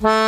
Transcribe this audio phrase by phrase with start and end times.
[0.00, 0.27] Mm-hmm.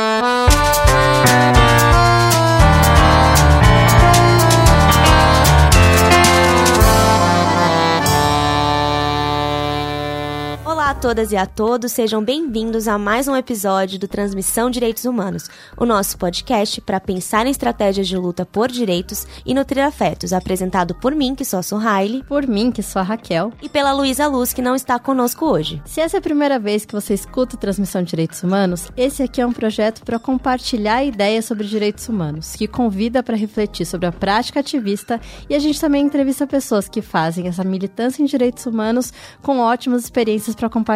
[11.01, 15.87] Todas e a todos, sejam bem-vindos a mais um episódio do Transmissão Direitos Humanos, o
[15.87, 21.14] nosso podcast para pensar em estratégias de luta por direitos e nutrir afetos, apresentado por
[21.14, 24.52] mim, que sou a Suhaile, por mim, que sou a Raquel, e pela Luísa Luz,
[24.52, 25.80] que não está conosco hoje.
[25.86, 29.46] Se essa é a primeira vez que você escuta Transmissão Direitos Humanos, esse aqui é
[29.46, 34.60] um projeto para compartilhar ideias sobre direitos humanos, que convida para refletir sobre a prática
[34.60, 39.60] ativista e a gente também entrevista pessoas que fazem essa militância em direitos humanos com
[39.60, 40.89] ótimas experiências para compartilhar.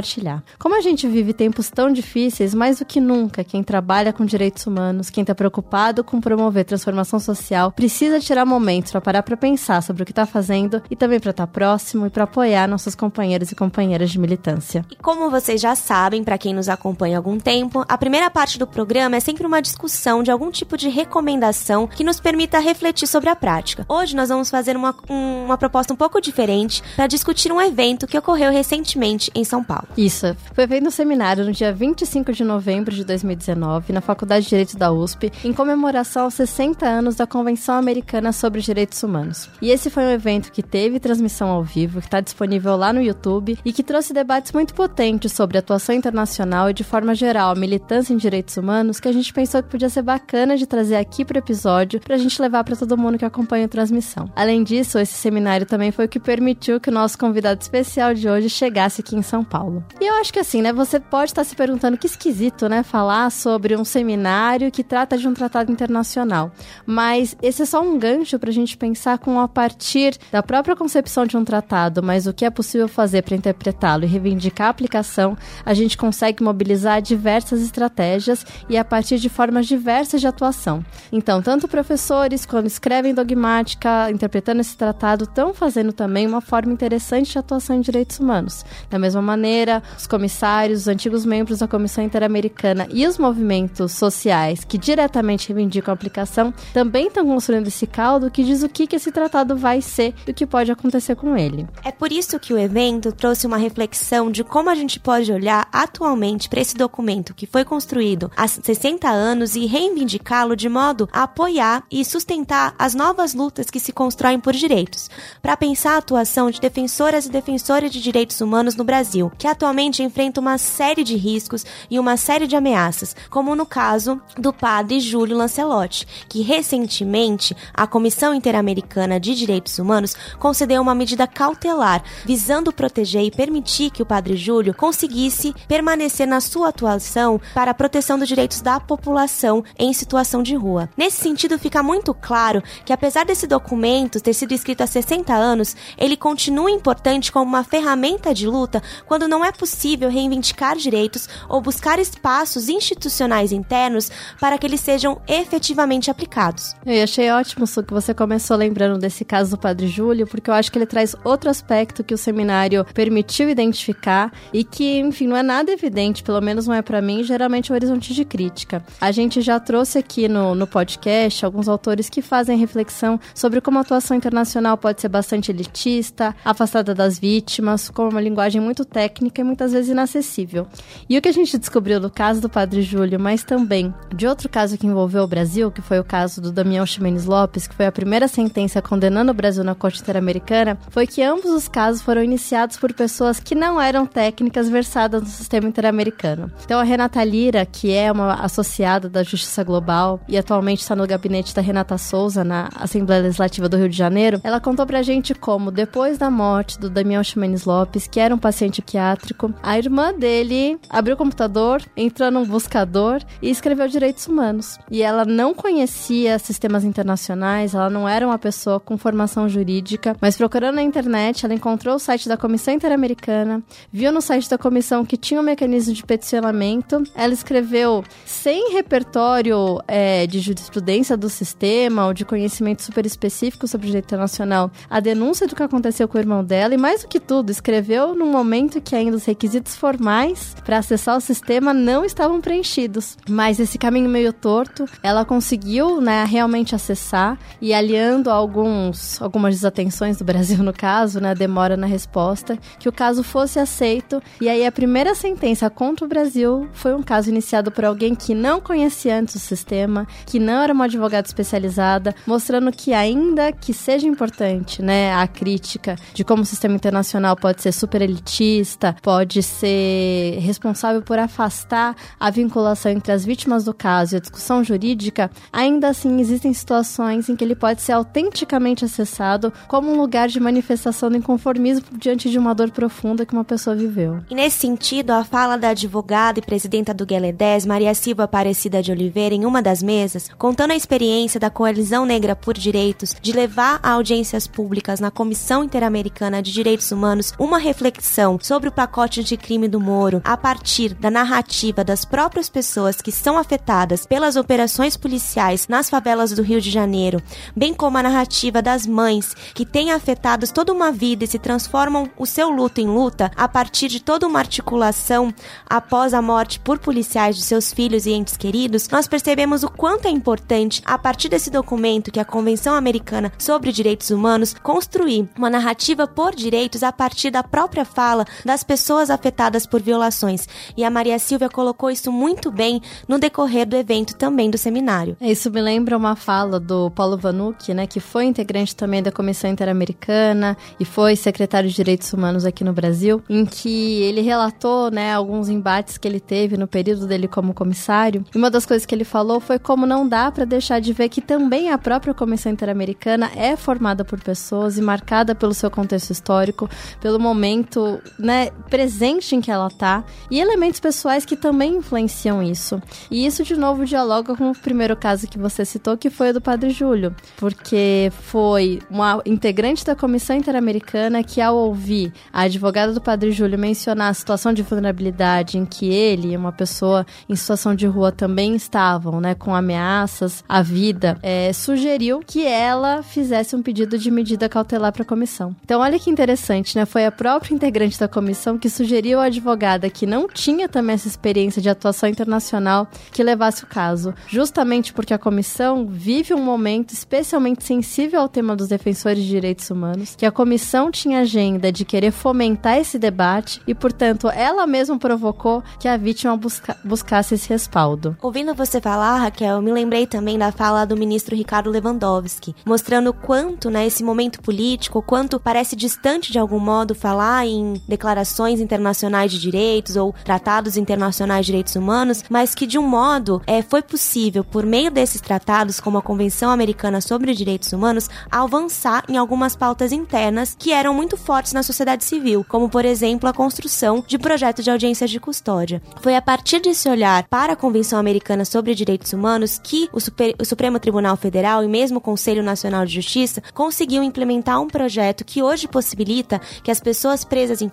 [0.58, 4.66] Como a gente vive tempos tão difíceis, mais do que nunca, quem trabalha com direitos
[4.66, 9.82] humanos, quem está preocupado com promover transformação social, precisa tirar momentos para parar para pensar
[9.82, 12.94] sobre o que está fazendo e também para estar tá próximo e para apoiar nossos
[12.94, 14.84] companheiros e companheiras de militância.
[14.90, 18.58] E como vocês já sabem, para quem nos acompanha há algum tempo, a primeira parte
[18.58, 23.06] do programa é sempre uma discussão de algum tipo de recomendação que nos permita refletir
[23.06, 23.84] sobre a prática.
[23.88, 28.18] Hoje nós vamos fazer uma, uma proposta um pouco diferente para discutir um evento que
[28.18, 29.84] ocorreu recentemente em são Paulo.
[29.96, 30.37] Isso.
[30.54, 34.93] Foi um seminário no dia 25 de novembro de 2019, na Faculdade de Direito da
[34.93, 39.49] USP, em comemoração aos 60 anos da Convenção Americana sobre Direitos Humanos.
[39.60, 43.02] E esse foi um evento que teve transmissão ao vivo, que está disponível lá no
[43.02, 48.13] YouTube e que trouxe debates muito potentes sobre atuação internacional e, de forma geral, militância
[48.13, 51.37] em direitos humanos, que a gente pensou que podia ser bacana de trazer aqui para
[51.37, 54.30] o episódio, para a gente levar para todo mundo que acompanha a transmissão.
[54.37, 58.29] Além disso, esse seminário também foi o que permitiu que o nosso convidado especial de
[58.29, 59.73] hoje chegasse aqui em São Paulo.
[60.00, 63.30] E eu acho que assim, né, você pode estar se perguntando que esquisito, né, falar
[63.30, 66.53] sobre um seminário que trata de um tratado internacional.
[66.86, 70.76] Mas esse é só um gancho para a gente pensar com a partir da própria
[70.76, 74.70] concepção de um tratado, mas o que é possível fazer para interpretá-lo e reivindicar a
[74.70, 80.84] aplicação, a gente consegue mobilizar diversas estratégias e a partir de formas diversas de atuação.
[81.12, 87.32] Então, tanto professores, quando escrevem dogmática, interpretando esse tratado, estão fazendo também uma forma interessante
[87.32, 88.64] de atuação em direitos humanos.
[88.90, 89.63] Da mesma maneira,
[89.97, 95.92] os comissários, os antigos membros da Comissão Interamericana e os movimentos sociais que diretamente reivindicam
[95.92, 99.80] a aplicação também estão construindo esse caldo que diz o que, que esse tratado vai
[99.80, 101.66] ser e o que pode acontecer com ele.
[101.84, 105.69] É por isso que o evento trouxe uma reflexão de como a gente pode olhar
[105.72, 111.22] atualmente para esse documento que foi construído há 60 anos e reivindicá-lo de modo a
[111.25, 115.10] apoiar e sustentar as novas lutas que se constroem por direitos,
[115.41, 120.03] para pensar a atuação de defensoras e defensores de direitos humanos no Brasil, que atualmente
[120.03, 125.00] enfrenta uma série de riscos e uma série de ameaças, como no caso do padre
[125.00, 132.72] Júlio Lancelotti, que recentemente a Comissão Interamericana de Direitos Humanos concedeu uma medida cautelar visando
[132.72, 138.19] proteger e permitir que o padre Júlio conseguisse permanecer na sua atuação para a proteção
[138.19, 140.88] dos direitos da população em situação de rua.
[140.97, 145.76] Nesse sentido, fica muito claro que apesar desse documento ter sido escrito há 60 anos,
[145.97, 151.28] ele continua importante como uma ferramenta de luta quando quando não é possível reivindicar direitos
[151.50, 154.10] ou buscar espaços institucionais internos
[154.41, 156.75] para que eles sejam efetivamente aplicados.
[156.87, 160.55] Eu achei ótimo Su, que você começou lembrando desse caso do Padre Júlio, porque eu
[160.55, 165.37] acho que ele traz outro aspecto que o seminário permitiu identificar e que, enfim, não
[165.37, 168.82] é nada evidente, pelo menos não é para mim, geralmente é o horizonte de crítica.
[168.99, 173.76] A gente já trouxe aqui no, no podcast alguns autores que fazem reflexão sobre como
[173.76, 179.33] a atuação internacional pode ser bastante elitista, afastada das vítimas, com uma linguagem muito técnica
[179.34, 180.66] técnica e muitas vezes inacessível.
[181.08, 184.48] E o que a gente descobriu no caso do Padre Júlio, mas também de outro
[184.48, 187.86] caso que envolveu o Brasil, que foi o caso do Damião Ximenes Lopes, que foi
[187.86, 192.22] a primeira sentença condenando o Brasil na Corte Interamericana, foi que ambos os casos foram
[192.22, 196.50] iniciados por pessoas que não eram técnicas versadas no sistema interamericano.
[196.64, 201.06] Então a Renata Lira, que é uma associada da Justiça Global e atualmente está no
[201.06, 205.34] gabinete da Renata Souza na Assembleia Legislativa do Rio de Janeiro, ela contou pra gente
[205.34, 209.54] como depois da morte do Damião Ximenes Lopes, que era um paciente que psiquiátrico.
[209.62, 214.78] A irmã dele abriu o computador, entrou num buscador e escreveu direitos humanos.
[214.90, 220.37] E ela não conhecia sistemas internacionais, ela não era uma pessoa com formação jurídica, mas
[220.37, 223.62] procurando na internet, ela encontrou o site da Comissão Interamericana,
[223.93, 229.81] viu no site da comissão que tinha um mecanismo de peticionamento, ela escreveu sem repertório
[229.87, 235.46] é, de jurisprudência do sistema ou de conhecimento super específico sobre direito internacional a denúncia
[235.46, 238.81] do que aconteceu com o irmão dela e mais do que tudo, escreveu num momento
[238.81, 243.16] que ainda os requisitos formais para acessar o sistema não estavam preenchidos.
[243.28, 250.16] Mas esse caminho meio torto, ela conseguiu, né, realmente acessar e aliando alguns algumas desatenções
[250.16, 254.66] do Brasil no caso, né, demora na resposta, que o caso fosse aceito e aí
[254.66, 259.18] a primeira sentença contra o Brasil foi um caso iniciado por alguém que não conhecia
[259.18, 264.82] antes o sistema, que não era uma advogada especializada, mostrando que ainda que seja importante,
[264.82, 271.02] né, a crítica de como o sistema internacional pode ser super elitista, pode ser responsável
[271.02, 276.20] por afastar a vinculação entre as vítimas do caso e a discussão jurídica, ainda assim
[276.20, 281.17] existem situações em que ele pode ser autenticamente acessado como um lugar de manifestação do
[281.17, 284.20] inconformismo diante de uma dor profunda que uma pessoa viveu.
[284.31, 288.82] E nesse sentido, a fala da advogada e presidenta do Guelé 10, Maria Silva Aparecida
[288.82, 293.32] de Oliveira, em uma das mesas, contando a experiência da Coalizão Negra por Direitos de
[293.32, 299.25] levar a audiências públicas na Comissão Interamericana de Direitos Humanos uma reflexão sobre o pacote
[299.25, 304.36] de crime do Moro a partir da narrativa das próprias pessoas que são afetadas pelas
[304.36, 307.22] operações policiais nas favelas do Rio de Janeiro,
[307.56, 312.10] bem como a narrativa das mães que têm afetados toda uma vida e se transformam
[312.19, 315.32] o seu luto em luta a partir de toda uma articulação
[315.66, 320.06] após a morte por policiais de seus filhos e entes queridos, nós percebemos o quanto
[320.06, 325.26] é importante, a partir desse documento que é a Convenção Americana sobre Direitos Humanos, construir
[325.38, 328.74] uma narrativa por direitos a partir da própria fala das pessoas
[329.11, 330.49] afetadas por violações.
[330.76, 335.17] E a Maria Silvia colocou isso muito bem no decorrer do evento também do seminário.
[335.21, 339.50] Isso me lembra uma fala do Paulo Vanucci, né, que foi integrante também da Comissão
[339.50, 345.12] Interamericana e foi secretário de Direitos Humanos aqui no Brasil, em que ele relatou, né,
[345.12, 348.25] alguns embates que ele teve no período dele como comissário.
[348.35, 351.09] E uma das coisas que ele falou foi como não dá para deixar de ver
[351.09, 356.11] que também a própria Comissão Interamericana é formada por pessoas e marcada pelo seu contexto
[356.11, 356.69] histórico,
[357.00, 362.81] pelo momento, né, presente em que ela tá e elementos pessoais que também influenciam isso.
[363.11, 366.34] E isso de novo dialoga com o primeiro caso que você citou, que foi o
[366.34, 372.93] do Padre Júlio, porque foi uma integrante da Comissão Interamericana que ao ouvir a advogada
[372.93, 377.37] do Padre Júlio mencionar a situação de vulnerabilidade em que ele e uma pessoa em
[377.37, 383.55] situação de rua também estavam, né, com ameaças à vida, é, sugeriu que ela fizesse
[383.55, 385.55] um pedido de medida cautelar para a comissão.
[385.64, 386.84] Então, olha que interessante, né?
[386.84, 391.08] Foi a própria integrante da comissão que sugeriu à advogada que não tinha também essa
[391.08, 396.92] experiência de atuação internacional que levasse o caso, justamente porque a comissão vive um momento
[396.92, 401.84] especialmente sensível ao tema dos defensores de direitos humanos, que a comissão tinha agenda de
[401.84, 407.48] querer fomentar esse debate e, portanto, ela mesma provocou que a vítima busca buscasse esse
[407.48, 408.16] respaldo.
[408.22, 413.70] Ouvindo você falar, Raquel, me lembrei também da fala do ministro Ricardo Lewandowski, mostrando quanto,
[413.70, 419.41] né, esse momento político, quanto parece distante de algum modo falar em declarações internacionais de
[419.41, 424.44] direitos ou tratados internacionais de direitos humanos, mas que de um modo é, foi possível,
[424.44, 429.93] por meio desses tratados, como a Convenção Americana sobre Direitos Humanos, avançar em algumas pautas
[429.93, 434.64] internas que eram muito fortes na sociedade civil, como por exemplo a construção de projetos
[434.64, 435.82] de audiências de custódia.
[436.00, 440.35] Foi a partir desse olhar para a Convenção Americana sobre Direitos Humanos que o, Super,
[440.40, 445.25] o Supremo Tribunal Federal e mesmo o Conselho Nacional de Justiça conseguiu implementar um projeto
[445.25, 447.69] que hoje possibilita que as pessoas presas em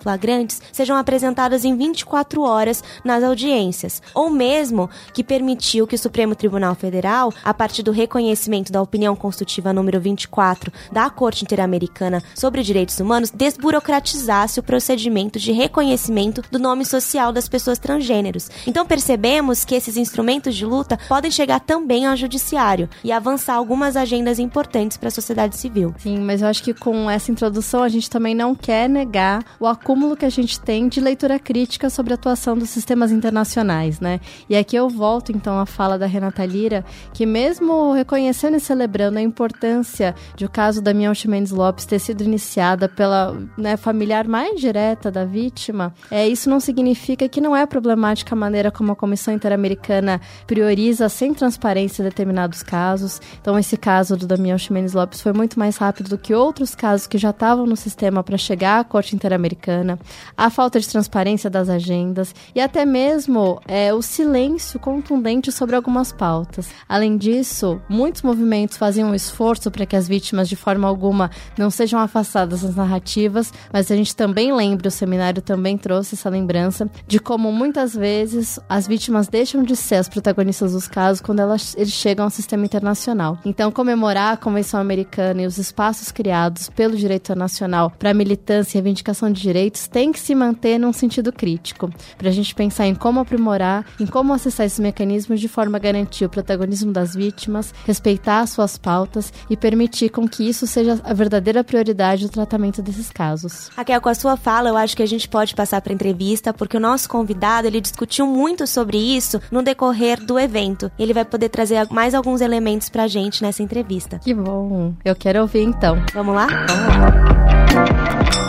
[0.72, 6.74] sejam apresentadas em 24 horas nas audiências, ou mesmo que permitiu que o Supremo Tribunal
[6.74, 12.98] Federal, a partir do reconhecimento da opinião constitutiva número 24 da Corte Interamericana sobre Direitos
[12.98, 18.50] Humanos, desburocratizasse o procedimento de reconhecimento do nome social das pessoas transgêneros.
[18.66, 23.96] Então percebemos que esses instrumentos de luta podem chegar também ao judiciário e avançar algumas
[23.96, 25.94] agendas importantes para a sociedade civil.
[25.98, 29.66] Sim, mas eu acho que com essa introdução a gente também não quer negar o
[29.66, 34.20] acúmulo que a gente tem de leitura crítica sobre a atuação dos sistemas internacionais, né?
[34.48, 39.18] E aqui eu volto então à fala da Renata Lira, que mesmo reconhecendo e celebrando
[39.18, 44.26] a importância de o caso da Mion Mendes Lopes ter sido iniciada pela né, familiar
[44.26, 48.92] mais direta da vítima, é, isso não significa que não é problemática a maneira como
[48.92, 53.20] a Comissão Interamericana prioriza sem transparência determinados casos.
[53.40, 57.06] Então, esse caso do Damião Ximenes Lopes foi muito mais rápido do que outros casos
[57.06, 59.98] que já estavam no sistema para chegar à Corte Interamericana.
[60.36, 66.12] A falta de transparência das agendas e até mesmo é, o silêncio contundente sobre algumas
[66.12, 66.68] pautas.
[66.88, 71.70] Além disso, muitos movimentos faziam um esforço para que as vítimas, de forma alguma, não
[71.70, 76.90] sejam afastadas das narrativas, mas a gente também lembra, o seminário também trouxe essa lembrança
[77.06, 81.74] de como muitas vezes as vítimas deixam de ser as protagonistas dos casos quando elas,
[81.76, 83.38] eles chegam ao sistema internacional.
[83.44, 88.80] Então, comemorar a Convenção Americana e os espaços criados pelo direito internacional para militância e
[88.80, 92.94] reivindicação de direitos tem que se manter num sentido crítico, para a gente pensar em
[92.94, 97.74] como aprimorar, em como acessar esses mecanismos de forma a garantir o protagonismo das vítimas,
[97.84, 102.80] respeitar as suas pautas e permitir com que isso seja a verdadeira prioridade do tratamento
[102.80, 103.70] desses casos.
[103.76, 106.76] Raquel, com a sua fala, eu acho que a gente pode passar para entrevista, porque
[106.76, 110.90] o nosso convidado ele discutiu muito sobre isso no decorrer do evento.
[110.98, 114.18] Ele vai poder trazer mais alguns elementos para a gente nessa entrevista.
[114.18, 114.94] Que bom!
[115.04, 116.02] Eu quero ouvir então.
[116.14, 116.46] Vamos lá?
[116.46, 118.41] Vamos lá.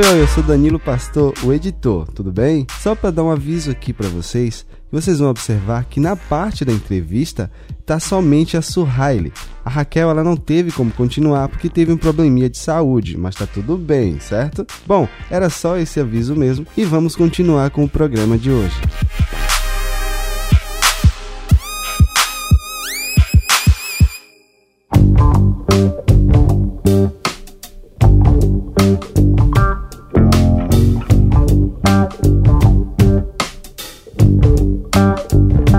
[0.00, 2.66] Oi, oi, eu sou Danilo Pastor, o editor, tudo bem?
[2.80, 6.72] Só para dar um aviso aqui para vocês, vocês vão observar que na parte da
[6.72, 7.50] entrevista
[7.84, 9.30] tá somente a Suhaile.
[9.62, 13.46] A Raquel ela não teve como continuar porque teve um probleminha de saúde, mas tá
[13.46, 14.66] tudo bem, certo?
[14.86, 18.80] Bom, era só esse aviso mesmo e vamos continuar com o programa de hoje.
[35.16, 35.69] thank you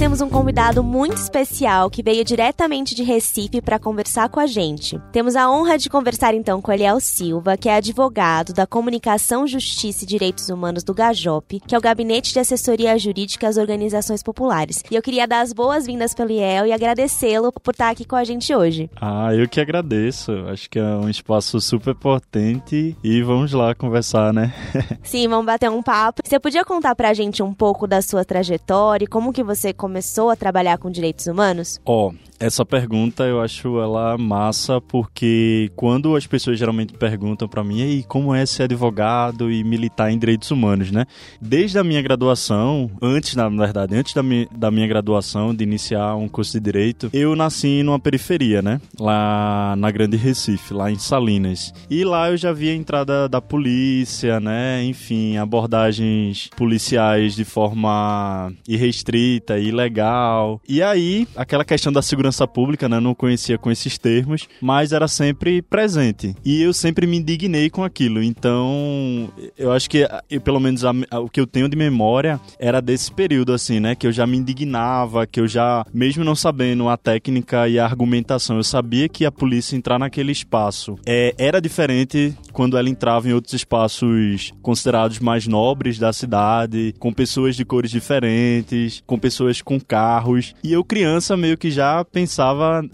[0.00, 4.98] temos um convidado muito especial que veio diretamente de Recife para conversar com a gente.
[5.12, 10.04] Temos a honra de conversar então com Eliel Silva, que é advogado da Comunicação, Justiça
[10.04, 14.82] e Direitos Humanos do GAJOP, que é o Gabinete de Assessoria Jurídica às Organizações Populares.
[14.90, 18.24] E eu queria dar as boas-vindas para Eliel e agradecê-lo por estar aqui com a
[18.24, 18.88] gente hoje.
[18.98, 20.32] Ah, eu que agradeço.
[20.48, 24.54] Acho que é um espaço super potente e vamos lá conversar, né?
[25.04, 26.22] Sim, vamos bater um papo.
[26.24, 30.00] Você podia contar pra gente um pouco da sua trajetória e como que você começou
[30.00, 31.78] começou a trabalhar com direitos humanos?
[31.84, 37.62] Ó, oh, essa pergunta eu acho ela massa porque quando as pessoas geralmente perguntam para
[37.62, 41.04] mim, e como é ser advogado e militar em direitos humanos, né?
[41.40, 46.16] Desde a minha graduação, antes na verdade, antes da minha, da minha graduação de iniciar
[46.16, 48.80] um curso de direito, eu nasci numa periferia, né?
[48.98, 51.74] Lá na Grande Recife, lá em Salinas.
[51.90, 54.82] E lá eu já vi a entrada da polícia, né?
[54.84, 60.60] Enfim, abordagens policiais de forma irrestrita ilegal.
[60.66, 63.00] E aí, aquela questão da segurança segurança pública, né?
[63.00, 66.34] Não conhecia com esses termos, mas era sempre presente.
[66.44, 68.22] E eu sempre me indignei com aquilo.
[68.22, 72.40] Então, eu acho que, eu, pelo menos, a, a, o que eu tenho de memória
[72.58, 73.94] era desse período, assim, né?
[73.94, 77.84] Que eu já me indignava, que eu já, mesmo não sabendo a técnica e a
[77.84, 83.28] argumentação, eu sabia que a polícia entrar naquele espaço é, era diferente quando ela entrava
[83.28, 89.60] em outros espaços considerados mais nobres da cidade, com pessoas de cores diferentes, com pessoas
[89.60, 90.54] com carros.
[90.62, 92.19] E eu, criança, meio que já pensava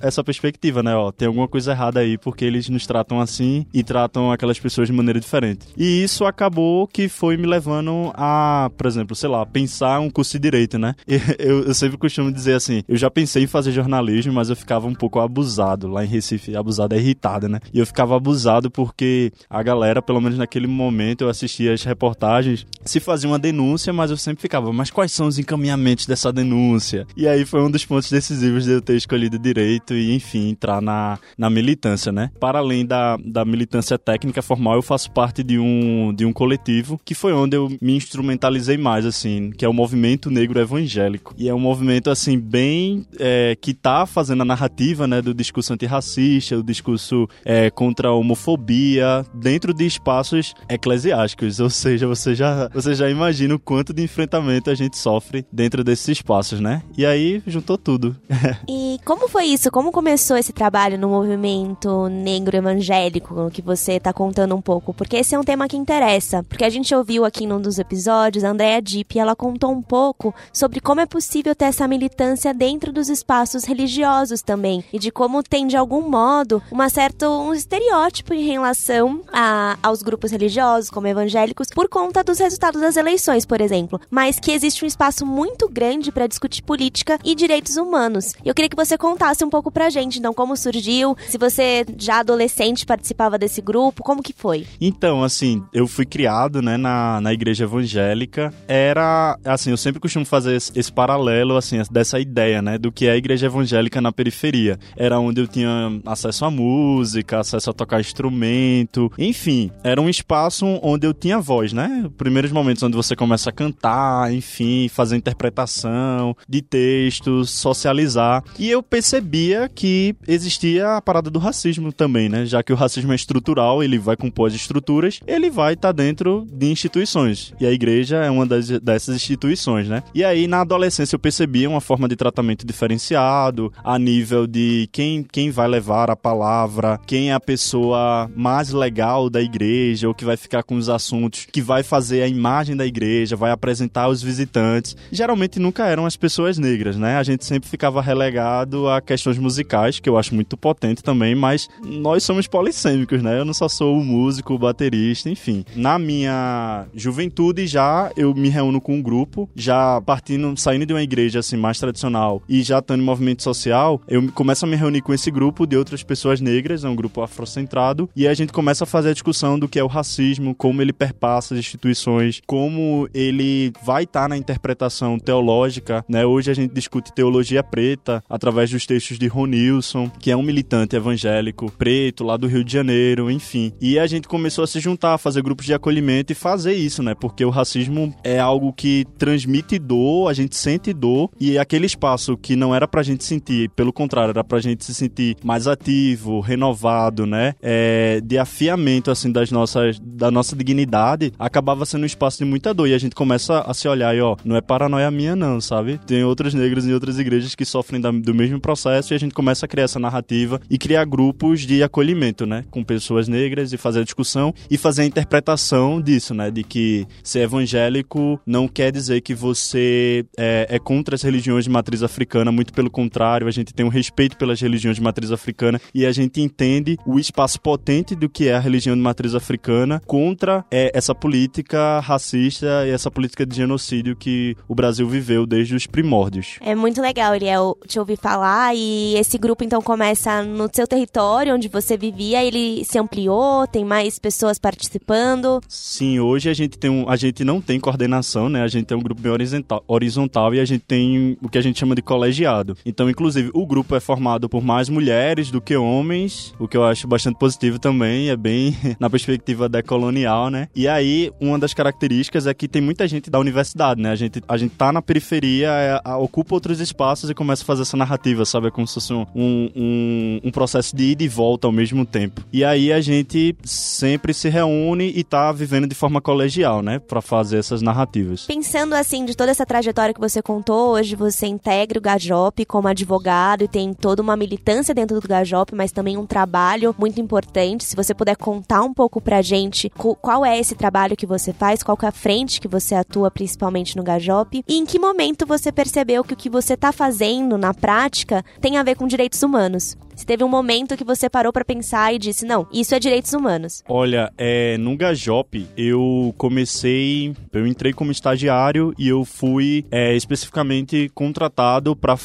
[0.00, 0.94] essa perspectiva, né?
[0.94, 4.88] Ó, tem alguma coisa errada aí porque eles nos tratam assim e tratam aquelas pessoas
[4.88, 5.66] de maneira diferente.
[5.76, 10.38] E isso acabou que foi me levando a, por exemplo, sei lá, pensar um curso
[10.38, 10.94] de direito, né?
[11.38, 14.86] Eu, eu sempre costumo dizer assim, eu já pensei em fazer jornalismo, mas eu ficava
[14.86, 17.60] um pouco abusado lá em Recife, abusado é irritado, né?
[17.72, 22.66] E eu ficava abusado porque a galera, pelo menos naquele momento, eu assistia as reportagens,
[22.84, 27.06] se fazia uma denúncia, mas eu sempre ficava, mas quais são os encaminhamentos dessa denúncia?
[27.16, 30.50] E aí foi um dos pontos decisivos de eu ter escolhido escolhido direito e, enfim,
[30.50, 32.30] entrar na, na militância, né?
[32.38, 37.00] Para além da, da militância técnica formal, eu faço parte de um, de um coletivo
[37.04, 41.34] que foi onde eu me instrumentalizei mais, assim, que é o Movimento Negro Evangélico.
[41.36, 43.06] E é um movimento, assim, bem.
[43.18, 48.12] É, que tá fazendo a narrativa, né, do discurso antirracista, o discurso é, contra a
[48.12, 51.58] homofobia, dentro de espaços eclesiásticos.
[51.60, 55.82] Ou seja, você já, você já imagina o quanto de enfrentamento a gente sofre dentro
[55.82, 56.82] desses espaços, né?
[56.96, 58.16] E aí juntou tudo.
[58.68, 59.70] e como foi isso?
[59.70, 64.92] Como começou esse trabalho no movimento negro evangélico que você está contando um pouco?
[64.92, 66.42] Porque esse é um tema que interessa.
[66.42, 69.80] Porque a gente ouviu aqui num dos episódios a Andrea Dipp e ela contou um
[69.80, 74.82] pouco sobre como é possível ter essa militância dentro dos espaços religiosos também.
[74.92, 80.02] E de como tem, de algum modo, uma certa, um estereótipo em relação a, aos
[80.02, 84.00] grupos religiosos, como evangélicos, por conta dos resultados das eleições, por exemplo.
[84.10, 88.32] Mas que existe um espaço muito grande para discutir política e direitos humanos.
[88.44, 91.84] Eu queria que você você contasse um pouco pra gente, então, como surgiu, se você
[91.98, 94.66] já adolescente participava desse grupo, como que foi?
[94.80, 98.52] Então, assim, eu fui criado, né, na, na igreja evangélica.
[98.68, 103.06] Era, assim, eu sempre costumo fazer esse, esse paralelo, assim, dessa ideia, né, do que
[103.06, 104.78] é a igreja evangélica na periferia.
[104.96, 110.66] Era onde eu tinha acesso à música, acesso a tocar instrumento, enfim, era um espaço
[110.82, 112.08] onde eu tinha voz, né?
[112.16, 118.42] Primeiros momentos onde você começa a cantar, enfim, fazer interpretação de textos, socializar.
[118.58, 122.44] E eu eu percebia que existia a parada do racismo também, né?
[122.44, 125.92] Já que o racismo é estrutural, ele vai compor as estruturas, ele vai estar tá
[125.92, 127.54] dentro de instituições.
[127.58, 130.02] E a igreja é uma das, dessas instituições, né?
[130.14, 135.22] E aí, na adolescência, eu percebia uma forma de tratamento diferenciado, a nível de quem,
[135.22, 140.24] quem vai levar a palavra, quem é a pessoa mais legal da igreja, ou que
[140.24, 144.22] vai ficar com os assuntos, que vai fazer a imagem da igreja, vai apresentar os
[144.22, 144.94] visitantes.
[145.10, 147.16] Geralmente nunca eram as pessoas negras, né?
[147.16, 151.68] A gente sempre ficava relegado a questões musicais, que eu acho muito potente também, mas
[151.84, 153.38] nós somos polissêmicos, né?
[153.38, 155.64] Eu não só sou o músico, o baterista, enfim.
[155.74, 161.02] Na minha juventude já eu me reúno com um grupo, já partindo, saindo de uma
[161.02, 165.02] igreja assim mais tradicional e já estando em movimento social, eu começo a me reunir
[165.02, 168.84] com esse grupo de outras pessoas negras, é um grupo afrocentrado, e a gente começa
[168.84, 173.08] a fazer a discussão do que é o racismo, como ele perpassa as instituições, como
[173.12, 176.24] ele vai estar tá na interpretação teológica, né?
[176.24, 180.42] Hoje a gente discute teologia preta através dos textos de Ron Nilson, que é um
[180.42, 183.72] militante evangélico preto lá do Rio de Janeiro, enfim.
[183.80, 187.14] E a gente começou a se juntar, fazer grupos de acolhimento e fazer isso, né?
[187.14, 192.36] Porque o racismo é algo que transmite dor, a gente sente dor e aquele espaço
[192.36, 196.40] que não era pra gente sentir, pelo contrário, era pra gente se sentir mais ativo,
[196.40, 197.54] renovado, né?
[197.62, 202.72] É, de afiamento assim das nossas da nossa dignidade, acabava sendo um espaço de muita
[202.72, 205.60] dor e a gente começa a se olhar e ó, não é paranoia minha não,
[205.60, 205.98] sabe?
[206.06, 209.34] Tem outros negros em outras igrejas que sofrem da, do mesmo processo e a gente
[209.34, 213.76] começa a criar essa narrativa e criar grupos de acolhimento, né, com pessoas negras e
[213.76, 218.92] fazer a discussão e fazer a interpretação disso, né, de que ser evangélico não quer
[218.92, 223.50] dizer que você é, é contra as religiões de matriz africana, muito pelo contrário, a
[223.50, 227.60] gente tem um respeito pelas religiões de matriz africana e a gente entende o espaço
[227.60, 232.90] potente do que é a religião de matriz africana contra é, essa política racista e
[232.90, 236.58] essa política de genocídio que o Brasil viveu desde os primórdios.
[236.60, 238.35] É muito legal, Eliel, te ouvir falar
[238.74, 243.84] e esse grupo então começa no seu território onde você vivia, ele se ampliou, tem
[243.84, 245.60] mais pessoas participando?
[245.68, 248.62] Sim, hoje a gente tem um, a gente não tem coordenação, né?
[248.62, 251.62] A gente tem um grupo bem horizontal, horizontal e a gente tem o que a
[251.62, 252.76] gente chama de colegiado.
[252.84, 256.84] Então, inclusive, o grupo é formado por mais mulheres do que homens, o que eu
[256.84, 260.68] acho bastante positivo também, é bem na perspectiva decolonial, né?
[260.74, 264.10] E aí, uma das características é que tem muita gente da universidade, né?
[264.10, 267.82] A gente, a gente tá na periferia, é, ocupa outros espaços e começa a fazer
[267.82, 268.68] essa narrativa, sabe?
[268.68, 272.42] É como se fosse um, um, um processo de ida e volta ao mesmo tempo.
[272.52, 276.98] E aí a gente sempre se reúne e tá vivendo de forma colegial, né?
[276.98, 278.46] Pra fazer essas narrativas.
[278.46, 282.88] Pensando assim, de toda essa trajetória que você contou, hoje você integra o Gajop como
[282.88, 287.84] advogado e tem toda uma militância dentro do Gajop, mas também um trabalho muito importante.
[287.84, 291.82] Se você puder contar um pouco pra gente qual é esse trabalho que você faz,
[291.82, 295.70] qual é a frente que você atua principalmente no Gajop e em que momento você
[295.70, 298.15] percebeu que o que você tá fazendo na prática
[298.60, 299.96] tem a ver com direitos humanos.
[300.16, 303.34] Se teve um momento que você parou para pensar e disse, não, isso é direitos
[303.34, 303.84] humanos.
[303.86, 311.10] Olha, é, no Gajop eu comecei, eu entrei como estagiário e eu fui é, especificamente
[311.14, 312.16] contratado para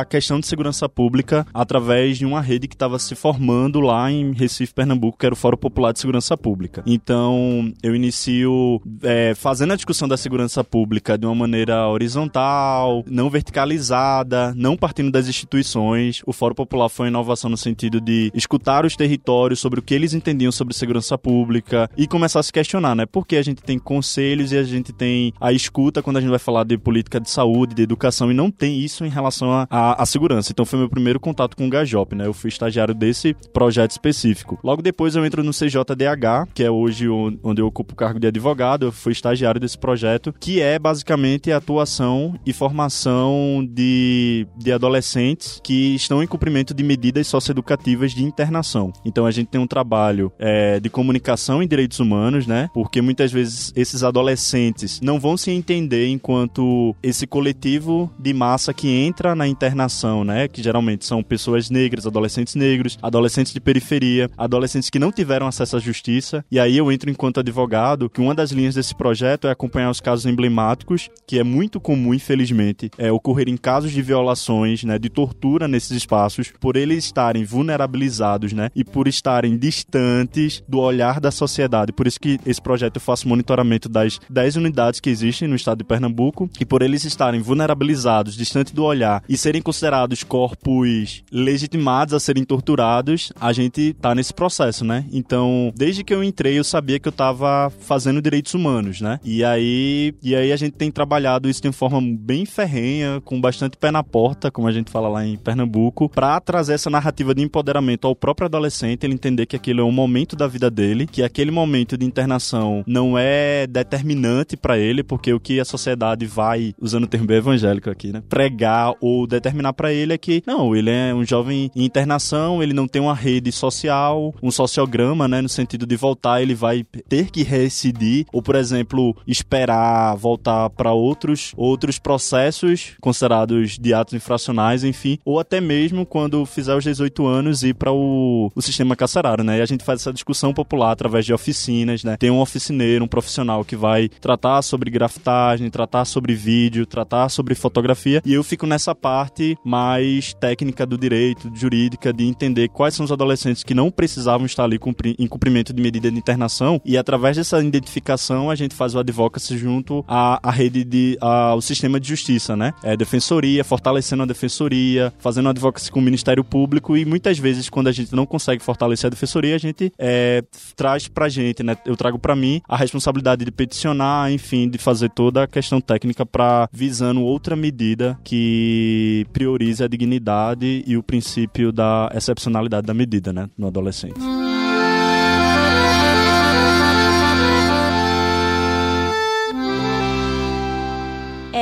[0.00, 4.32] a questão de segurança pública através de uma rede que estava se formando lá em
[4.32, 6.84] Recife, Pernambuco, que era o Fórum Popular de Segurança Pública.
[6.86, 13.28] Então, eu inicio é, fazendo a discussão da segurança pública de uma maneira horizontal, não
[13.28, 16.22] verticalizada, não partindo das instituições.
[16.24, 19.94] O Fórum Popular foi uma inovação no sentido de escutar os territórios sobre o que
[19.94, 23.06] eles entendiam sobre segurança pública e começar a se questionar, né?
[23.06, 26.38] Porque a gente tem conselhos e a gente tem a escuta quando a gente vai
[26.38, 30.52] falar de política de saúde, de educação e não tem isso em relação à segurança.
[30.52, 32.26] Então foi meu primeiro contato com o Gajop, né?
[32.26, 34.58] Eu fui estagiário desse projeto específico.
[34.62, 38.26] Logo depois eu entro no CJDH, que é hoje onde eu ocupo o cargo de
[38.26, 38.86] advogado.
[38.86, 45.60] Eu fui estagiário desse projeto, que é basicamente a atuação e formação de, de adolescentes
[45.62, 48.92] que estão em cumprimento de medidas socioeducativas de internação.
[49.04, 52.68] Então a gente tem um trabalho é, de comunicação em direitos humanos, né?
[52.74, 58.88] Porque muitas vezes esses adolescentes não vão se entender enquanto esse coletivo de massa que
[58.88, 60.48] entra na internação, né?
[60.48, 65.76] Que geralmente são pessoas negras, adolescentes negros, adolescentes de periferia, adolescentes que não tiveram acesso
[65.76, 66.44] à justiça.
[66.50, 70.00] E aí eu entro enquanto advogado, que uma das linhas desse projeto é acompanhar os
[70.00, 74.98] casos emblemáticos, que é muito comum, infelizmente, é, ocorrerem casos de violações, né?
[74.98, 78.70] De tortura nesses espaços, por eles estarem vulnerabilizados, né?
[78.74, 81.92] E por estarem distantes do olhar da sociedade.
[81.92, 85.78] Por isso que esse projeto eu faço monitoramento das 10 unidades que existem no estado
[85.78, 92.14] de Pernambuco e por eles estarem vulnerabilizados, distante do olhar e serem considerados corpos legitimados
[92.14, 95.04] a serem torturados, a gente tá nesse processo, né?
[95.12, 99.20] Então, desde que eu entrei, eu sabia que eu tava fazendo direitos humanos, né?
[99.22, 103.76] E aí, e aí a gente tem trabalhado isso de forma bem ferrenha, com bastante
[103.76, 107.42] pé na porta, como a gente fala lá em Pernambuco, para trazer essa narrativa de
[107.42, 111.22] empoderamento ao próprio adolescente, ele entender que aquilo é um momento da vida dele, que
[111.22, 116.74] aquele momento de internação não é determinante para ele, porque o que a sociedade vai,
[116.80, 120.74] usando o termo bem evangélico aqui, né, pregar ou determinar para ele é que não,
[120.74, 125.40] ele é um jovem em internação, ele não tem uma rede social, um sociograma, né,
[125.40, 130.92] no sentido de voltar, ele vai ter que reincidir ou, por exemplo, esperar voltar para
[130.92, 136.99] outros outros processos considerados de atos infracionais, enfim, ou até mesmo quando fizer os 18
[137.26, 139.58] anos ir para o, o sistema carcerário, né?
[139.58, 142.16] E a gente faz essa discussão popular através de oficinas, né?
[142.16, 147.54] Tem um oficineiro, um profissional que vai tratar sobre grafitagem, tratar sobre vídeo, tratar sobre
[147.54, 153.04] fotografia, e eu fico nessa parte mais técnica do direito, jurídica, de entender quais são
[153.04, 154.78] os adolescentes que não precisavam estar ali
[155.18, 159.56] em cumprimento de medida de internação, e através dessa identificação a gente faz o advocacy
[159.56, 162.72] junto à, à rede de ao sistema de justiça, né?
[162.82, 167.88] É defensoria, fortalecendo a defensoria, fazendo advocacy com o Ministério Público e muitas vezes quando
[167.88, 170.42] a gente não consegue fortalecer a defensoria, a gente é,
[170.76, 171.76] traz pra gente, né?
[171.84, 176.24] Eu trago para mim a responsabilidade de peticionar, enfim, de fazer toda a questão técnica
[176.24, 183.32] para visando outra medida que priorize a dignidade e o princípio da excepcionalidade da medida,
[183.32, 184.20] né, no adolescente.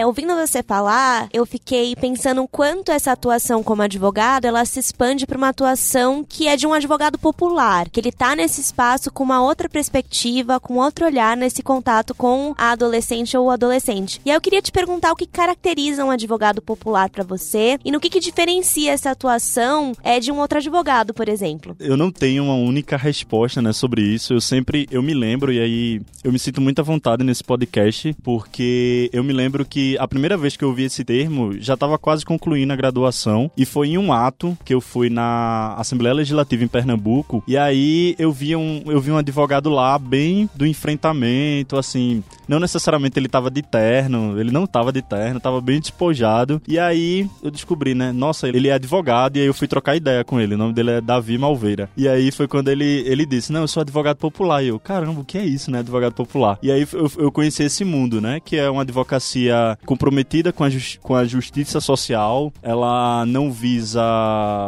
[0.09, 5.27] Ouvindo você falar, eu fiquei pensando o quanto essa atuação como advogado, ela se expande
[5.27, 9.23] para uma atuação que é de um advogado popular, que ele tá nesse espaço com
[9.23, 14.19] uma outra perspectiva, com outro olhar nesse contato com a adolescente ou o adolescente.
[14.25, 17.93] E aí eu queria te perguntar o que caracteriza um advogado popular para você e
[17.93, 21.77] no que, que diferencia essa atuação é de um outro advogado, por exemplo.
[21.79, 24.33] Eu não tenho uma única resposta, né, sobre isso.
[24.33, 29.11] Eu sempre eu me lembro e aí eu me sinto muita vontade nesse podcast porque
[29.13, 32.25] eu me lembro que a primeira vez que eu ouvi esse termo já estava quase
[32.25, 33.51] concluindo a graduação.
[33.57, 37.43] E foi em um ato que eu fui na Assembleia Legislativa em Pernambuco.
[37.47, 42.59] E aí eu vi um, eu vi um advogado lá bem do enfrentamento, assim, não
[42.59, 46.61] necessariamente ele estava de terno, ele não estava de terno, estava bem despojado.
[46.67, 50.25] E aí eu descobri, né, nossa, ele é advogado e aí eu fui trocar ideia
[50.25, 51.91] com ele, o nome dele é Davi Malveira.
[51.97, 54.63] E aí foi quando ele, ele disse, não, eu sou advogado popular.
[54.63, 56.59] E eu, caramba, o que é isso, né, advogado popular?
[56.63, 60.69] E aí eu, eu conheci esse mundo, né, que é uma advocacia comprometida com a,
[61.01, 64.03] com a justiça social, ela não visa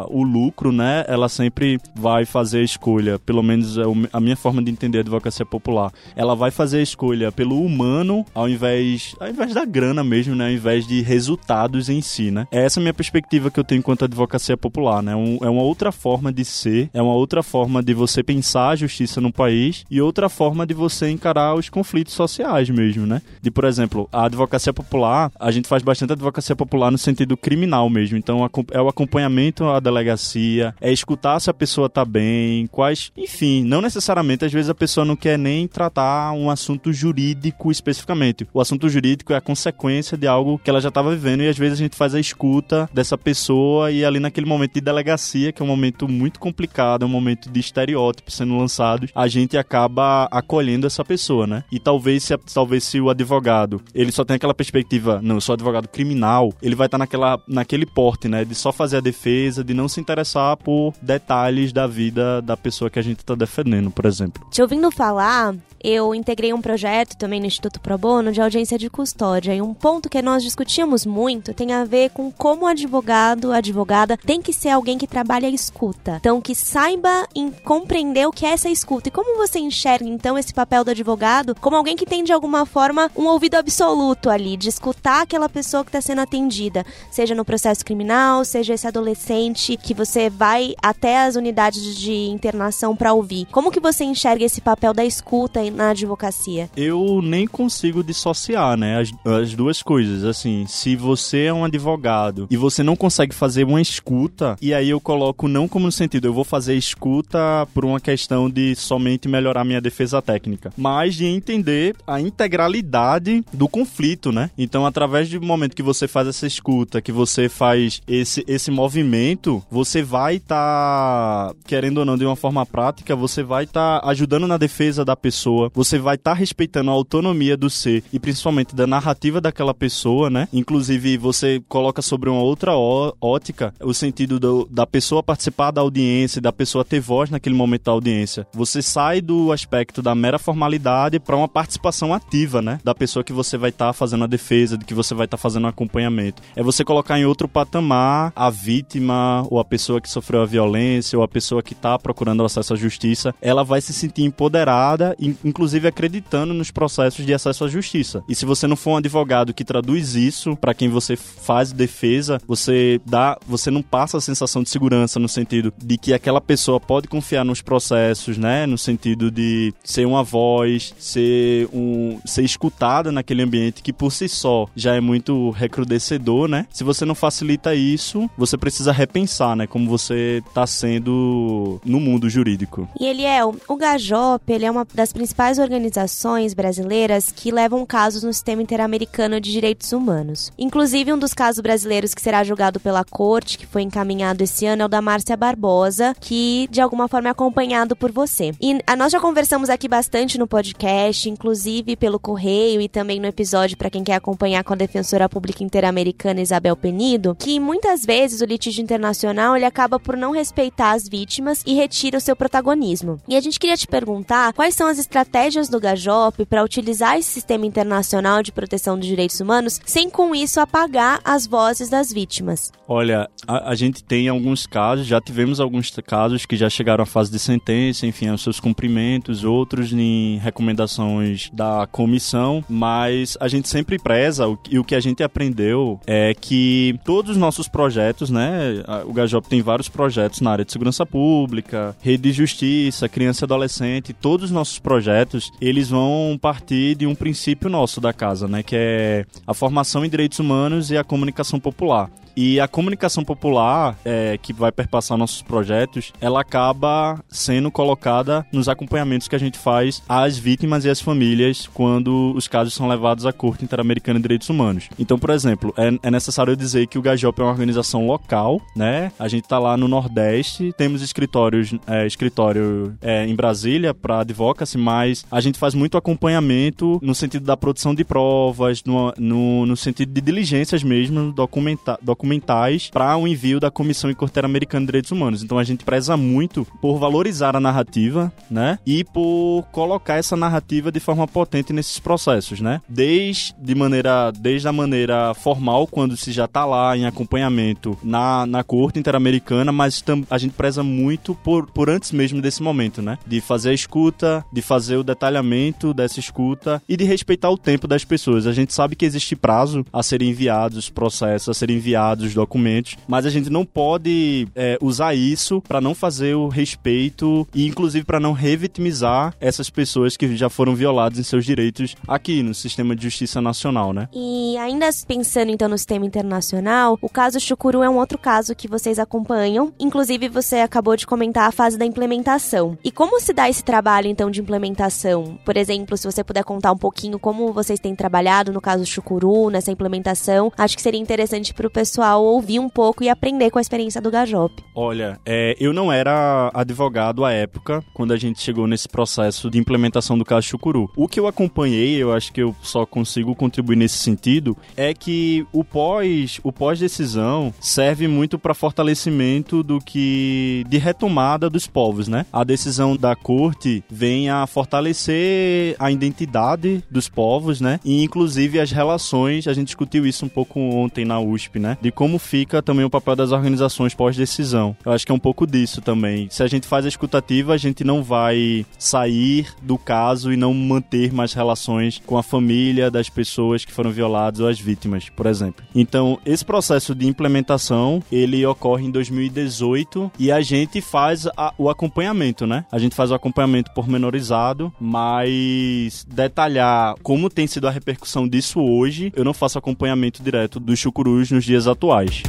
[0.09, 1.05] o lucro, né?
[1.07, 5.01] Ela sempre vai fazer a escolha, pelo menos é a minha forma de entender a
[5.03, 5.93] advocacia popular.
[6.17, 10.47] Ela vai fazer a escolha pelo humano ao invés, ao invés da grana mesmo, né?
[10.47, 12.47] Ao invés de resultados em si, né?
[12.51, 15.15] Essa é a minha perspectiva que eu tenho quanto à advocacia popular, né?
[15.15, 18.77] Um, é uma outra forma de ser, é uma outra forma de você pensar a
[18.77, 23.21] justiça no país e outra forma de você encarar os conflitos sociais mesmo, né?
[23.43, 27.37] De, por exemplo, a advocacia popular popular, a gente faz bastante advocacia popular no sentido
[27.37, 28.17] criminal mesmo.
[28.17, 33.11] Então é o acompanhamento à delegacia, é escutar se a pessoa tá bem, quais.
[33.17, 38.47] Enfim, não necessariamente, às vezes a pessoa não quer nem tratar um assunto jurídico especificamente.
[38.53, 41.59] O assunto jurídico é a consequência de algo que ela já estava vivendo e às
[41.59, 45.63] vezes a gente faz a escuta dessa pessoa e ali naquele momento de delegacia, que
[45.63, 50.29] é um momento muito complicado, é um momento de estereótipos sendo lançados, a gente acaba
[50.31, 51.65] acolhendo essa pessoa, né?
[51.73, 54.90] E talvez se, talvez se o advogado ele só tem aquela perspectiva
[55.23, 58.45] não, eu sou advogado criminal, ele vai estar tá naquela, naquele porte, né?
[58.45, 62.91] De só fazer a defesa, de não se interessar por detalhes da vida da pessoa
[62.91, 64.47] que a gente está defendendo, por exemplo.
[64.51, 68.91] Te ouvindo falar, eu integrei um projeto também no Instituto Pro Bono de audiência de
[68.91, 69.55] custódia.
[69.55, 74.17] E um ponto que nós discutíamos muito tem a ver com como o advogado, advogada,
[74.17, 76.17] tem que ser alguém que trabalha a escuta.
[76.21, 79.09] Então, que saiba em compreender o que é essa escuta.
[79.09, 82.67] E como você enxerga, então, esse papel do advogado como alguém que tem, de alguma
[82.67, 87.45] forma, um ouvido absoluto ali, de escutar aquela pessoa que está sendo atendida, seja no
[87.45, 93.47] processo criminal, seja esse adolescente que você vai até as unidades de internação para ouvir.
[93.51, 96.69] Como que você enxerga esse papel da escuta na advocacia?
[96.77, 100.25] Eu nem consigo dissociar, né, as, as duas coisas.
[100.25, 104.91] Assim, se você é um advogado e você não consegue fazer uma escuta, e aí
[104.91, 109.29] eu coloco não como no sentido, eu vou fazer escuta por uma questão de somente
[109.29, 114.51] melhorar minha defesa técnica, mas de entender a integralidade do conflito, né?
[114.57, 119.63] Então, através do momento que você faz essa escuta, que você faz esse, esse movimento,
[119.71, 124.09] você vai estar, tá, querendo ou não, de uma forma prática, você vai estar tá
[124.09, 128.19] ajudando na defesa da pessoa, você vai estar tá respeitando a autonomia do ser e
[128.19, 130.49] principalmente da narrativa daquela pessoa, né?
[130.53, 136.41] Inclusive, você coloca sobre uma outra ótica o sentido do, da pessoa participar da audiência,
[136.41, 138.47] da pessoa ter voz naquele momento da audiência.
[138.53, 142.81] Você sai do aspecto da mera formalidade para uma participação ativa, né?
[142.83, 145.37] Da pessoa que você vai estar tá fazendo a defesa, de que você vai estar
[145.37, 146.43] tá fazendo o acompanhamento.
[146.55, 151.19] É você colocar em outro patamar a vítima ou a pessoa que sofreu a violência
[151.19, 153.35] ou a pessoa que está procurando acesso à justiça.
[153.41, 155.17] Ela vai se sentir empoderada,
[155.51, 158.23] inclusive acreditando nos processos de acesso à justiça.
[158.29, 162.41] E se você não for um advogado que traduz isso para quem você faz defesa,
[162.47, 166.81] você dá, você não passa a sensação de segurança no sentido de que aquela pessoa
[166.81, 168.67] pode confiar nos processos, né?
[168.67, 174.29] No sentido de ser uma voz, ser um ser escutada naquele ambiente que por si
[174.29, 176.67] só já é muito recrudescedor, né?
[176.71, 182.29] Se você não facilita isso, você precisa repensar, né, como você está sendo no mundo
[182.29, 182.89] jurídico.
[182.99, 188.31] E Eliel, o Gajop, ele é uma das principais organizações brasileiras que levam casos no
[188.31, 190.53] sistema interamericano de direitos humanos.
[190.59, 194.83] Inclusive um dos casos brasileiros que será julgado pela corte, que foi encaminhado esse ano,
[194.83, 198.53] é o da Márcia Barbosa, que de alguma forma é acompanhado por você.
[198.61, 203.27] E a, nós já conversamos aqui bastante no podcast, inclusive pelo correio e também no
[203.27, 208.43] episódio para quem quer acompanhar com a defensora pública interamericana Isabel Penido, que muitas vezes
[208.43, 213.19] o litígio internacional ele acaba por não respeitar as vítimas e retira o seu protagonismo.
[213.27, 215.30] E a gente queria te perguntar quais são as estratégias
[215.71, 220.61] do Gajop para utilizar esse sistema internacional de proteção dos direitos humanos sem com isso
[220.61, 222.73] apagar as vozes das vítimas.
[222.87, 227.07] Olha, a, a gente tem alguns casos, já tivemos alguns casos que já chegaram à
[227.07, 233.69] fase de sentença, enfim, aos seus cumprimentos, outros em recomendações da comissão, mas a gente
[233.69, 238.83] sempre preza e o que a gente aprendeu é que todos os nossos projetos, né,
[239.05, 243.47] o Gajop tem vários projetos na área de segurança pública, rede de justiça, criança e
[243.47, 245.20] adolescente, todos os nossos projetos,
[245.61, 250.09] eles vão partir de um princípio nosso da casa, né, que é a formação em
[250.09, 252.11] direitos humanos e a comunicação popular.
[252.37, 258.69] E a comunicação popular, é, que vai perpassar nossos projetos, ela acaba sendo colocada nos
[258.69, 263.27] acompanhamentos que a gente faz às vítimas e às famílias quando os casos são levados
[263.27, 264.89] à Corte Interamericana de Direitos Humanos.
[264.99, 269.13] Então, por exemplo, é, é necessário dizer que o Gajop é uma organização local, né?
[269.19, 274.79] A gente está lá no Nordeste, temos escritórios, é, escritório é, em Brasília para advocacy,
[274.79, 279.77] mas a gente faz muito acompanhamento no sentido da produção de provas, no, no, no
[279.77, 281.99] sentido de diligências mesmo, documentar
[282.31, 285.43] documentais para o envio da Comissão Interamericana de Direitos Humanos.
[285.43, 288.79] Então a gente preza muito por valorizar a narrativa, né?
[288.87, 292.81] E por colocar essa narrativa de forma potente nesses processos, né?
[292.89, 298.47] Desde de maneira, desde a maneira formal, quando se já está lá em acompanhamento na,
[298.47, 303.19] na Corte Interamericana, mas a gente preza muito por, por antes mesmo desse momento, né?
[303.27, 307.89] De fazer a escuta, de fazer o detalhamento dessa escuta e de respeitar o tempo
[307.89, 308.47] das pessoas.
[308.47, 312.97] A gente sabe que existe prazo a serem enviados processos, a serem enviados dos documentos,
[313.07, 318.05] mas a gente não pode é, usar isso para não fazer o respeito e, inclusive,
[318.05, 322.95] para não revitimizar essas pessoas que já foram violadas em seus direitos aqui no sistema
[322.95, 324.09] de justiça nacional, né?
[324.13, 328.69] E ainda pensando então no sistema internacional, o caso Chucuru é um outro caso que
[328.69, 329.73] vocês acompanham.
[329.79, 332.77] Inclusive, você acabou de comentar a fase da implementação.
[332.85, 335.39] E como se dá esse trabalho então de implementação?
[335.45, 339.51] Por exemplo, se você puder contar um pouquinho como vocês têm trabalhado no caso Chucuru,
[339.51, 343.51] nessa implementação, acho que seria interessante para o pessoal pessoal ouvir um pouco e aprender
[343.51, 344.65] com a experiência do Gajop.
[344.75, 349.59] Olha, é, eu não era advogado à época, quando a gente chegou nesse processo de
[349.59, 350.91] implementação do caso Chucuru.
[350.97, 355.47] O que eu acompanhei, eu acho que eu só consigo contribuir nesse sentido, é que
[355.53, 362.25] o pós, o pós-decisão serve muito para fortalecimento do que de retomada dos povos, né?
[362.33, 367.79] A decisão da corte vem a fortalecer a identidade dos povos, né?
[367.85, 371.77] E inclusive as relações, a gente discutiu isso um pouco ontem na USP, né?
[371.83, 374.77] De como fica também o papel das organizações pós-decisão.
[374.85, 376.29] Eu acho que é um pouco disso também.
[376.31, 380.53] Se a gente faz a escutativa, a gente não vai sair do caso e não
[380.55, 385.27] manter mais relações com a família das pessoas que foram violadas ou as vítimas, por
[385.27, 385.65] exemplo.
[385.75, 391.69] Então, esse processo de implementação, ele ocorre em 2018 e a gente faz a, o
[391.69, 392.65] acompanhamento, né?
[392.71, 399.13] A gente faz o acompanhamento pormenorizado, mas detalhar como tem sido a repercussão disso hoje,
[399.17, 402.23] eu não faço acompanhamento direto dos chucurus nos dias atuais atuais.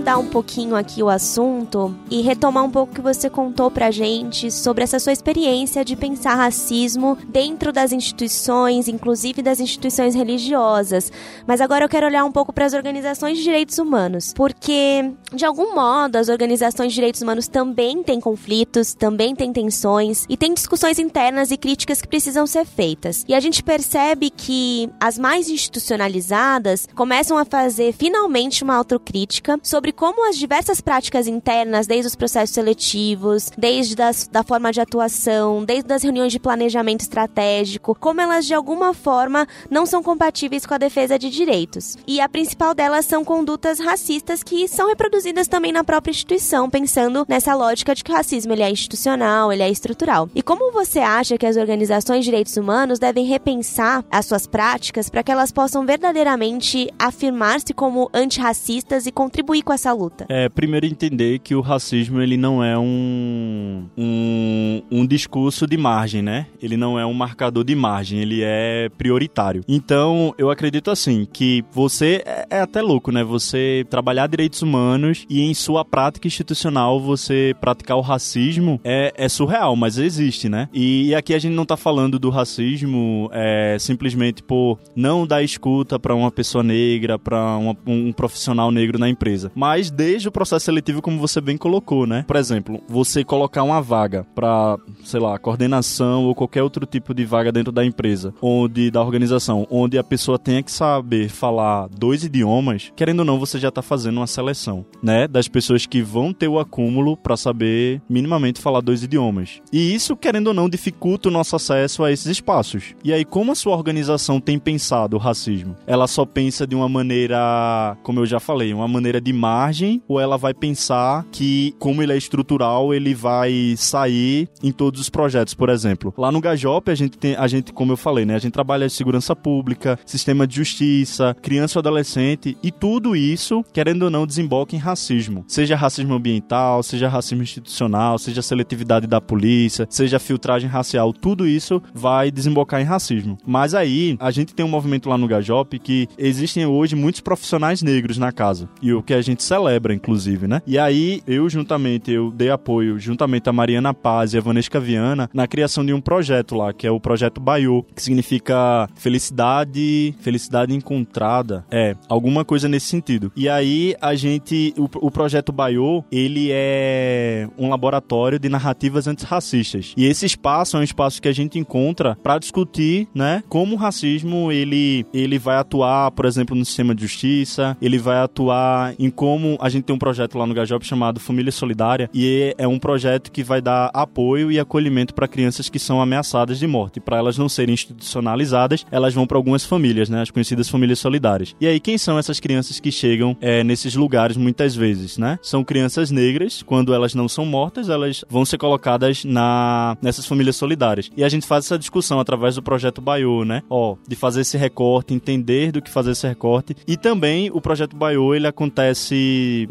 [0.00, 3.90] Mudar um pouquinho aqui o assunto e retomar um pouco o que você contou pra
[3.90, 11.12] gente sobre essa sua experiência de pensar racismo dentro das instituições, inclusive das instituições religiosas.
[11.46, 15.44] Mas agora eu quero olhar um pouco para as organizações de direitos humanos, porque de
[15.44, 20.54] algum modo as organizações de direitos humanos também têm conflitos, também têm tensões e tem
[20.54, 23.24] discussões internas e críticas que precisam ser feitas.
[23.28, 29.92] E a gente percebe que as mais institucionalizadas começam a fazer finalmente uma autocrítica sobre
[29.92, 35.64] como as diversas práticas internas, desde os processos seletivos, desde das, da forma de atuação,
[35.64, 40.74] desde as reuniões de planejamento estratégico, como elas de alguma forma não são compatíveis com
[40.74, 41.96] a defesa de direitos.
[42.06, 47.26] E a principal delas são condutas racistas que são reproduzidas também na própria instituição, pensando
[47.28, 50.28] nessa lógica de que o racismo ele é institucional, ele é estrutural.
[50.34, 55.10] E como você acha que as organizações de direitos humanos devem repensar as suas práticas
[55.10, 60.26] para que elas possam verdadeiramente afirmar-se como antirracistas e contribuir com essa luta?
[60.28, 66.22] É, primeiro entender que o racismo ele não é um, um, um discurso de margem,
[66.22, 66.46] né?
[66.62, 69.62] Ele não é um marcador de margem, ele é prioritário.
[69.66, 73.24] Então, eu acredito assim, que você é, é até louco, né?
[73.24, 79.28] Você trabalhar direitos humanos e em sua prática institucional você praticar o racismo é, é
[79.28, 80.68] surreal, mas existe, né?
[80.72, 85.42] E, e, aqui a gente não tá falando do racismo é, simplesmente por não dar
[85.42, 90.64] escuta para uma pessoa negra, para um profissional negro na empresa, mas desde o processo
[90.64, 92.24] seletivo, como você bem colocou, né?
[92.26, 97.24] Por exemplo, você colocar uma vaga para, sei lá, coordenação ou qualquer outro tipo de
[97.24, 102.24] vaga dentro da empresa, onde da organização, onde a pessoa tenha que saber falar dois
[102.24, 106.32] idiomas, querendo ou não, você já está fazendo uma seleção, né, das pessoas que vão
[106.32, 109.60] ter o acúmulo para saber minimamente falar dois idiomas.
[109.72, 112.94] E isso, querendo ou não, dificulta o nosso acesso a esses espaços.
[113.04, 115.76] E aí, como a sua organização tem pensado o racismo?
[115.86, 120.20] Ela só pensa de uma maneira, como eu já falei, uma maneira de margem, ou
[120.20, 125.54] ela vai pensar que, como ele é estrutural, ele vai sair em todos os projetos,
[125.54, 126.12] por exemplo.
[126.16, 128.86] Lá no Gajop, a gente tem, a gente, como eu falei, né, a gente trabalha
[128.86, 134.26] de segurança pública, sistema de justiça, criança e adolescente, e tudo isso, querendo ou não,
[134.26, 135.44] desemboca em racismo.
[135.46, 141.82] Seja racismo ambiental, seja racismo institucional, seja seletividade da polícia, seja filtragem racial, tudo isso
[141.94, 143.38] vai desembocar em racismo.
[143.46, 147.82] Mas aí, a gente tem um movimento lá no Gajop que existem hoje muitos profissionais
[147.82, 148.68] negros na casa.
[148.80, 150.62] E o que a gente celebra, inclusive, né?
[150.64, 155.28] E aí, eu juntamente, eu dei apoio, juntamente a Mariana Paz e a Vanesca Viana,
[155.34, 160.72] na criação de um projeto lá, que é o projeto Baiô, que significa felicidade, felicidade
[160.72, 161.64] encontrada.
[161.72, 163.32] É, alguma coisa nesse sentido.
[163.34, 169.92] E aí, a gente, o, o projeto Baiô, ele é um laboratório de narrativas antirracistas.
[169.96, 173.78] E esse espaço é um espaço que a gente encontra para discutir, né, como o
[173.78, 179.10] racismo ele, ele vai atuar, por exemplo, no sistema de justiça, ele vai atuar em
[179.10, 182.78] como a gente tem um projeto lá no Gajop chamado Família Solidária e é um
[182.78, 187.00] projeto que vai dar apoio e acolhimento para crianças que são ameaçadas de morte.
[187.00, 191.54] Para elas não serem institucionalizadas, elas vão para algumas famílias, né, as conhecidas famílias solidárias.
[191.60, 195.38] E aí quem são essas crianças que chegam é, nesses lugares muitas vezes, né?
[195.42, 200.56] São crianças negras, quando elas não são mortas, elas vão ser colocadas na nessas famílias
[200.56, 201.10] solidárias.
[201.16, 203.62] E a gente faz essa discussão através do projeto Baiô, né?
[203.68, 206.76] Ó, de fazer esse recorte, entender do que fazer esse recorte.
[206.86, 208.79] E também o projeto Baiô, ele acontece